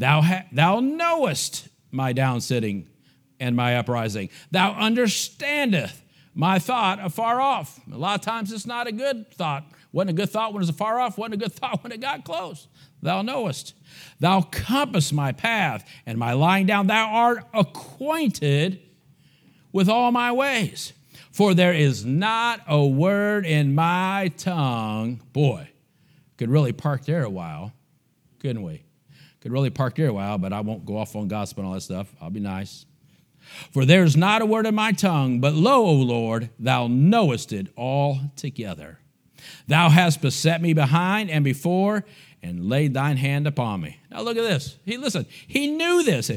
Thou, 0.00 0.22
ha- 0.22 0.46
thou 0.50 0.80
knowest 0.80 1.68
my 1.90 2.14
downsitting 2.14 2.86
and 3.38 3.54
my 3.54 3.76
uprising. 3.76 4.30
Thou 4.50 4.72
understandeth 4.72 6.02
my 6.34 6.58
thought 6.58 7.04
afar 7.04 7.38
off. 7.38 7.78
A 7.92 7.98
lot 7.98 8.18
of 8.18 8.24
times 8.24 8.50
it's 8.50 8.64
not 8.64 8.86
a 8.86 8.92
good 8.92 9.30
thought. 9.34 9.66
Wasn't 9.92 10.08
a 10.08 10.14
good 10.14 10.30
thought 10.30 10.54
when 10.54 10.60
it 10.60 10.64
was 10.64 10.68
afar 10.70 10.98
off, 10.98 11.18
wasn't 11.18 11.34
a 11.34 11.36
good 11.36 11.52
thought 11.60 11.82
when 11.82 11.92
it 11.92 12.00
got 12.00 12.24
close. 12.24 12.66
Thou 13.02 13.20
knowest. 13.20 13.74
Thou 14.20 14.40
compass 14.40 15.12
my 15.12 15.32
path 15.32 15.86
and 16.06 16.16
my 16.16 16.32
lying 16.32 16.64
down. 16.64 16.86
Thou 16.86 17.06
art 17.06 17.44
acquainted 17.52 18.80
with 19.70 19.90
all 19.90 20.12
my 20.12 20.32
ways. 20.32 20.94
For 21.30 21.52
there 21.52 21.74
is 21.74 22.06
not 22.06 22.62
a 22.66 22.86
word 22.86 23.44
in 23.44 23.74
my 23.74 24.32
tongue. 24.38 25.20
Boy, 25.34 25.68
could 26.38 26.48
really 26.48 26.72
park 26.72 27.04
there 27.04 27.22
a 27.22 27.30
while, 27.30 27.74
couldn't 28.38 28.62
we? 28.62 28.84
Could 29.40 29.52
really 29.52 29.70
park 29.70 29.96
there 29.96 30.08
a 30.08 30.12
while, 30.12 30.38
but 30.38 30.52
I 30.52 30.60
won't 30.60 30.84
go 30.84 30.98
off 30.98 31.16
on 31.16 31.28
gospel 31.28 31.62
and 31.62 31.68
all 31.68 31.74
that 31.74 31.80
stuff. 31.80 32.12
I'll 32.20 32.30
be 32.30 32.40
nice. 32.40 32.84
For 33.72 33.86
there's 33.86 34.16
not 34.16 34.42
a 34.42 34.46
word 34.46 34.66
in 34.66 34.74
my 34.74 34.92
tongue, 34.92 35.40
but 35.40 35.54
lo, 35.54 35.86
O 35.86 35.94
Lord, 35.94 36.50
thou 36.58 36.88
knowest 36.88 37.52
it 37.52 37.68
all 37.74 38.20
together. 38.36 38.98
Thou 39.66 39.88
hast 39.88 40.20
beset 40.20 40.60
me 40.60 40.74
behind 40.74 41.30
and 41.30 41.42
before, 41.42 42.04
and 42.42 42.68
laid 42.68 42.92
thine 42.92 43.16
hand 43.16 43.46
upon 43.46 43.80
me. 43.80 43.98
Now 44.10 44.20
look 44.20 44.36
at 44.36 44.42
this. 44.42 44.76
He 44.84 44.98
listen, 44.98 45.26
he 45.46 45.68
knew 45.68 46.02
this. 46.02 46.30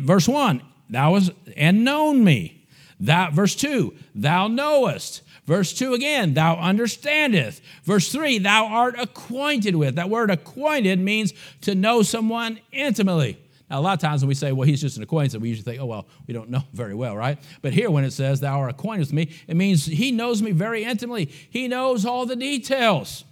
Verse 0.00 0.26
1, 0.26 0.62
thou 0.88 1.12
was 1.12 1.30
and 1.56 1.84
known 1.84 2.24
me. 2.24 2.66
That 3.00 3.34
verse 3.34 3.54
2, 3.54 3.94
thou 4.14 4.48
knowest. 4.48 5.20
Verse 5.46 5.72
2 5.72 5.94
again, 5.94 6.34
thou 6.34 6.56
understandest. 6.56 7.62
Verse 7.84 8.10
3, 8.10 8.38
thou 8.38 8.66
art 8.66 8.96
acquainted 8.98 9.76
with. 9.76 9.94
That 9.94 10.10
word 10.10 10.30
acquainted 10.30 10.98
means 10.98 11.32
to 11.62 11.74
know 11.74 12.02
someone 12.02 12.58
intimately. 12.72 13.38
Now, 13.70 13.78
a 13.78 13.82
lot 13.82 13.94
of 13.94 14.00
times 14.00 14.22
when 14.22 14.28
we 14.28 14.34
say, 14.34 14.52
well, 14.52 14.66
he's 14.66 14.80
just 14.80 14.96
an 14.96 15.02
acquaintance, 15.04 15.40
we 15.40 15.48
usually 15.48 15.64
think, 15.64 15.80
oh, 15.80 15.86
well, 15.86 16.06
we 16.26 16.34
don't 16.34 16.50
know 16.50 16.62
very 16.72 16.94
well, 16.94 17.16
right? 17.16 17.38
But 17.62 17.72
here, 17.72 17.90
when 17.90 18.04
it 18.04 18.12
says, 18.12 18.40
thou 18.40 18.60
art 18.60 18.70
acquainted 18.70 19.06
with 19.06 19.12
me, 19.12 19.30
it 19.46 19.56
means 19.56 19.86
he 19.86 20.12
knows 20.12 20.42
me 20.42 20.50
very 20.52 20.84
intimately. 20.84 21.26
He 21.50 21.68
knows 21.68 22.04
all 22.04 22.26
the 22.26 22.36
details. 22.36 23.24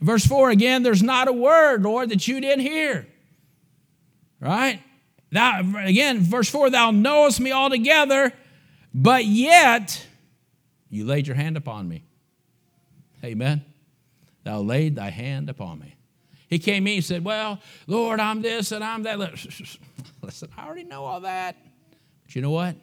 Verse 0.00 0.26
4 0.26 0.50
again, 0.50 0.82
there's 0.82 1.02
not 1.02 1.28
a 1.28 1.32
word, 1.32 1.82
Lord, 1.82 2.10
that 2.10 2.26
you 2.28 2.40
didn't 2.40 2.60
hear. 2.60 3.06
Right? 4.40 4.80
Thou, 5.30 5.62
again, 5.78 6.20
verse 6.20 6.48
4, 6.48 6.70
thou 6.70 6.90
knowest 6.90 7.40
me 7.40 7.50
altogether, 7.50 8.32
but 8.92 9.24
yet 9.24 10.06
you 10.94 11.04
laid 11.04 11.26
your 11.26 11.36
hand 11.36 11.56
upon 11.56 11.88
me. 11.88 12.04
Amen. 13.24 13.64
thou 14.44 14.60
laid 14.60 14.96
thy 14.96 15.10
hand 15.10 15.48
upon 15.48 15.78
me. 15.78 15.96
He 16.48 16.58
came 16.58 16.86
in 16.86 16.96
and 16.96 17.04
said, 17.04 17.24
Well, 17.24 17.60
Lord, 17.86 18.20
I'm 18.20 18.42
this 18.42 18.70
and 18.70 18.84
I'm 18.84 19.02
that. 19.04 19.18
Listen, 20.22 20.48
I 20.56 20.66
already 20.66 20.84
know 20.84 21.04
all 21.04 21.20
that. 21.20 21.56
But 22.24 22.36
you 22.36 22.42
know 22.42 22.50
what? 22.50 22.76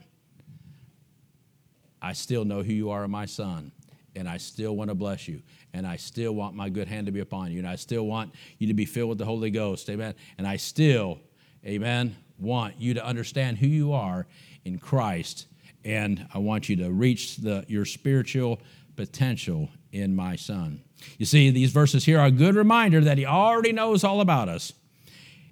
I 2.02 2.14
still 2.14 2.44
know 2.44 2.64
who 2.64 2.74
you 2.74 2.90
are, 2.90 3.08
my 3.08 3.26
son, 3.26 3.72
and 4.16 4.28
I 4.28 4.38
still 4.38 4.76
want 4.76 4.90
to 4.90 4.96
bless 4.96 5.28
you, 5.28 5.42
and 5.74 5.86
I 5.86 5.98
still 5.98 6.34
want 6.34 6.56
my 6.56 6.68
good 6.68 6.88
hand 6.88 7.06
to 7.06 7.12
be 7.12 7.20
upon 7.20 7.52
you, 7.52 7.60
and 7.60 7.68
I 7.68 7.76
still 7.76 8.08
want 8.08 8.34
you 8.58 8.68
to 8.68 8.74
be 8.74 8.86
filled 8.86 9.10
with 9.10 9.20
the 9.20 9.26
Holy 9.26 9.52
Ghost, 9.52 9.88
amen. 9.90 10.16
And 10.40 10.48
I 10.48 10.58
still, 10.58 11.20
amen, 11.64 12.16
want 12.40 12.82
you 12.82 12.96
to 12.96 13.06
understand 13.06 13.60
who 13.60 13.68
you 13.68 13.94
are 13.94 14.26
in 14.66 14.80
Christ, 14.80 15.46
and 15.84 16.28
I 16.34 16.40
want 16.40 16.70
you 16.70 16.76
to 16.78 16.92
reach 16.92 17.38
the, 17.38 17.66
your 17.68 17.86
spiritual 17.86 18.60
potential 18.96 19.70
in 19.92 20.16
my 20.16 20.36
son. 20.36 20.84
You 21.18 21.26
see, 21.26 21.50
these 21.50 21.72
verses 21.72 22.06
here 22.06 22.20
are 22.20 22.28
a 22.28 22.32
good 22.32 22.56
reminder 22.56 23.02
that 23.02 23.18
he 23.18 23.26
already 23.26 23.72
knows 23.72 24.04
all 24.04 24.22
about 24.22 24.50
us 24.50 24.74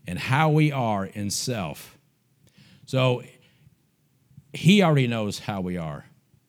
and 0.08 0.20
how 0.20 0.50
we 0.50 0.72
are 0.72 1.06
in 1.06 1.30
self. 1.30 1.98
So 2.86 3.24
he 4.54 4.82
already 4.82 5.08
knows 5.08 5.40
how 5.40 5.62
we 5.62 5.78
are, 5.78 6.06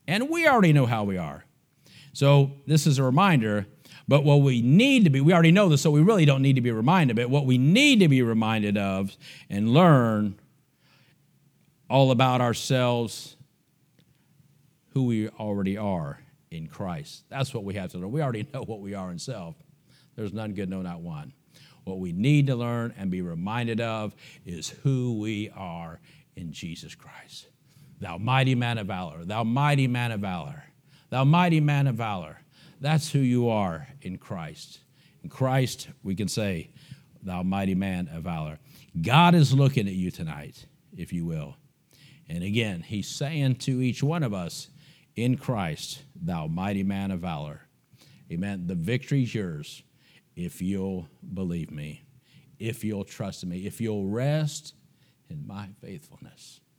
and 0.07 0.31
we 0.31 0.47
already 0.47 0.73
know 0.73 0.87
how 0.87 1.05
we 1.05 1.19
are. 1.19 1.45
So 2.12 2.53
this 2.66 2.87
is 2.87 2.99
a 2.99 3.03
reminder. 3.03 3.66
But 4.09 4.25
what 4.25 4.40
we 4.40 4.61
need 4.61 5.05
to 5.05 5.11
be, 5.11 5.21
we 5.21 5.33
already 5.33 5.53
know 5.53 5.69
this, 5.69 5.83
so 5.83 5.90
we 5.93 6.03
really 6.03 6.25
don't 6.25 6.43
need 6.43 6.57
to 6.57 6.61
be 6.61 6.73
reminded 6.73 7.16
of 7.16 7.21
it. 7.21 7.31
What 7.31 7.47
we 7.47 7.59
need 7.59 8.01
to 8.01 8.09
be 8.09 8.23
reminded 8.23 8.77
of 8.77 9.16
and 9.49 9.73
learn 9.73 10.40
all 11.88 12.11
about 12.11 12.40
ourselves, 12.40 13.37
who 14.92 15.05
we 15.05 15.29
already 15.29 15.76
are 15.76 16.20
in 16.50 16.66
Christ. 16.66 17.24
That's 17.29 17.55
what 17.55 17.64
we 17.64 17.74
have 17.74 17.90
to 17.92 17.98
learn. 17.98 18.12
We 18.12 18.22
already 18.22 18.46
know 18.55 18.62
what 18.62 18.81
we 18.81 18.94
are 18.94 19.11
in 19.11 19.18
self. 19.18 19.57
There's 20.16 20.33
none 20.33 20.53
good, 20.53 20.68
no, 20.68 20.83
not 20.83 21.00
one. 21.00 21.33
What 21.85 21.98
we 21.98 22.12
need 22.12 22.46
to 22.48 22.57
learn 22.57 22.94
and 22.98 23.11
be 23.11 23.22
reminded 23.22 23.81
of 23.81 24.14
is 24.44 24.68
who 24.68 25.18
we 25.18 25.50
are 25.57 26.00
in 26.37 26.53
Jesus 26.53 26.94
Christ. 26.94 27.46
Thou 28.00 28.18
mighty 28.18 28.55
man 28.55 28.79
of 28.79 28.87
valor, 28.87 29.24
thou 29.24 29.44
mighty 29.44 29.87
man 29.87 30.12
of 30.12 30.20
valor, 30.20 30.64
thou 31.11 31.24
mighty 31.24 31.61
man 31.61 31.87
of 31.87 31.96
valor. 31.96 32.38
That's 32.81 33.11
who 33.11 33.18
you 33.18 33.48
are 33.50 33.88
in 34.00 34.16
Christ. 34.16 34.81
In 35.22 35.29
Christ, 35.29 35.88
we 36.03 36.14
can 36.14 36.29
say, 36.29 36.70
thou 37.22 37.42
mighty 37.42 37.74
man 37.74 38.09
of 38.09 38.22
valor. 38.22 38.59
God 39.00 39.35
is 39.35 39.53
looking 39.53 39.87
at 39.87 39.94
you 39.94 40.11
tonight, 40.11 40.66
if 40.96 41.12
you 41.12 41.26
will. 41.26 41.57
And 42.29 42.42
again, 42.42 42.83
he's 42.83 43.09
saying 43.09 43.57
to 43.57 43.83
each 43.83 44.03
one 44.03 44.22
of 44.22 44.33
us, 44.33 44.68
in 45.23 45.37
Christ, 45.37 46.03
thou 46.21 46.47
mighty 46.47 46.83
man 46.83 47.11
of 47.11 47.21
valor. 47.21 47.63
Amen. 48.31 48.67
The 48.67 48.75
victory's 48.75 49.35
yours 49.35 49.83
if 50.37 50.63
you'll 50.63 51.09
believe 51.35 51.71
me, 51.71 52.03
if 52.59 52.85
you'll 52.85 53.05
trust 53.05 53.45
me, 53.45 53.67
if 53.67 53.81
you'll 53.81 54.07
rest 54.07 54.75
in 55.29 55.47
my 55.47 55.69
faithfulness. 55.81 56.61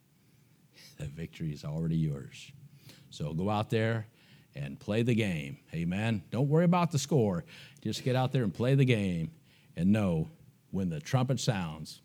The 0.97 1.07
victory 1.07 1.51
is 1.51 1.65
already 1.65 1.95
yours. 1.95 2.51
So 3.09 3.33
go 3.33 3.49
out 3.49 3.71
there 3.71 4.05
and 4.55 4.79
play 4.79 5.01
the 5.01 5.15
game. 5.15 5.57
Amen. 5.73 6.21
Don't 6.29 6.47
worry 6.47 6.65
about 6.65 6.91
the 6.91 6.99
score. 6.99 7.43
Just 7.81 8.03
get 8.03 8.15
out 8.15 8.31
there 8.31 8.43
and 8.43 8.53
play 8.53 8.75
the 8.75 8.85
game 8.85 9.31
and 9.75 9.91
know 9.91 10.29
when 10.69 10.89
the 10.89 10.99
trumpet 10.99 11.39
sounds, 11.39 12.01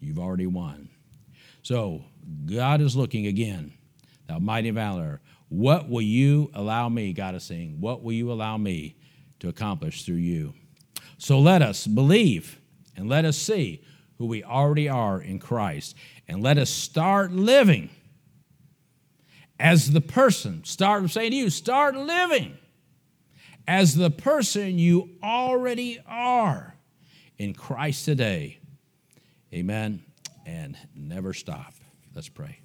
you've 0.00 0.18
already 0.18 0.48
won. 0.48 0.88
So 1.62 2.04
God 2.46 2.80
is 2.80 2.96
looking 2.96 3.26
again, 3.26 3.74
thou 4.26 4.40
mighty 4.40 4.70
valor. 4.70 5.20
What 5.52 5.90
will 5.90 6.00
you 6.00 6.50
allow 6.54 6.88
me, 6.88 7.12
God 7.12 7.34
is 7.34 7.44
saying, 7.44 7.76
what 7.78 8.02
will 8.02 8.14
you 8.14 8.32
allow 8.32 8.56
me 8.56 8.96
to 9.40 9.50
accomplish 9.50 10.02
through 10.02 10.14
you? 10.16 10.54
So 11.18 11.38
let 11.40 11.60
us 11.60 11.86
believe 11.86 12.58
and 12.96 13.06
let 13.06 13.26
us 13.26 13.36
see 13.36 13.84
who 14.16 14.24
we 14.24 14.42
already 14.42 14.88
are 14.88 15.20
in 15.20 15.38
Christ. 15.38 15.94
And 16.26 16.42
let 16.42 16.56
us 16.56 16.70
start 16.70 17.32
living 17.32 17.90
as 19.60 19.90
the 19.90 20.00
person. 20.00 20.64
Start 20.64 21.10
saying 21.10 21.32
to 21.32 21.36
you, 21.36 21.50
start 21.50 21.96
living 21.96 22.56
as 23.68 23.94
the 23.94 24.10
person 24.10 24.78
you 24.78 25.10
already 25.22 26.00
are 26.08 26.74
in 27.36 27.52
Christ 27.52 28.06
today. 28.06 28.58
Amen. 29.52 30.02
And 30.46 30.78
never 30.94 31.34
stop. 31.34 31.74
Let's 32.14 32.30
pray. 32.30 32.61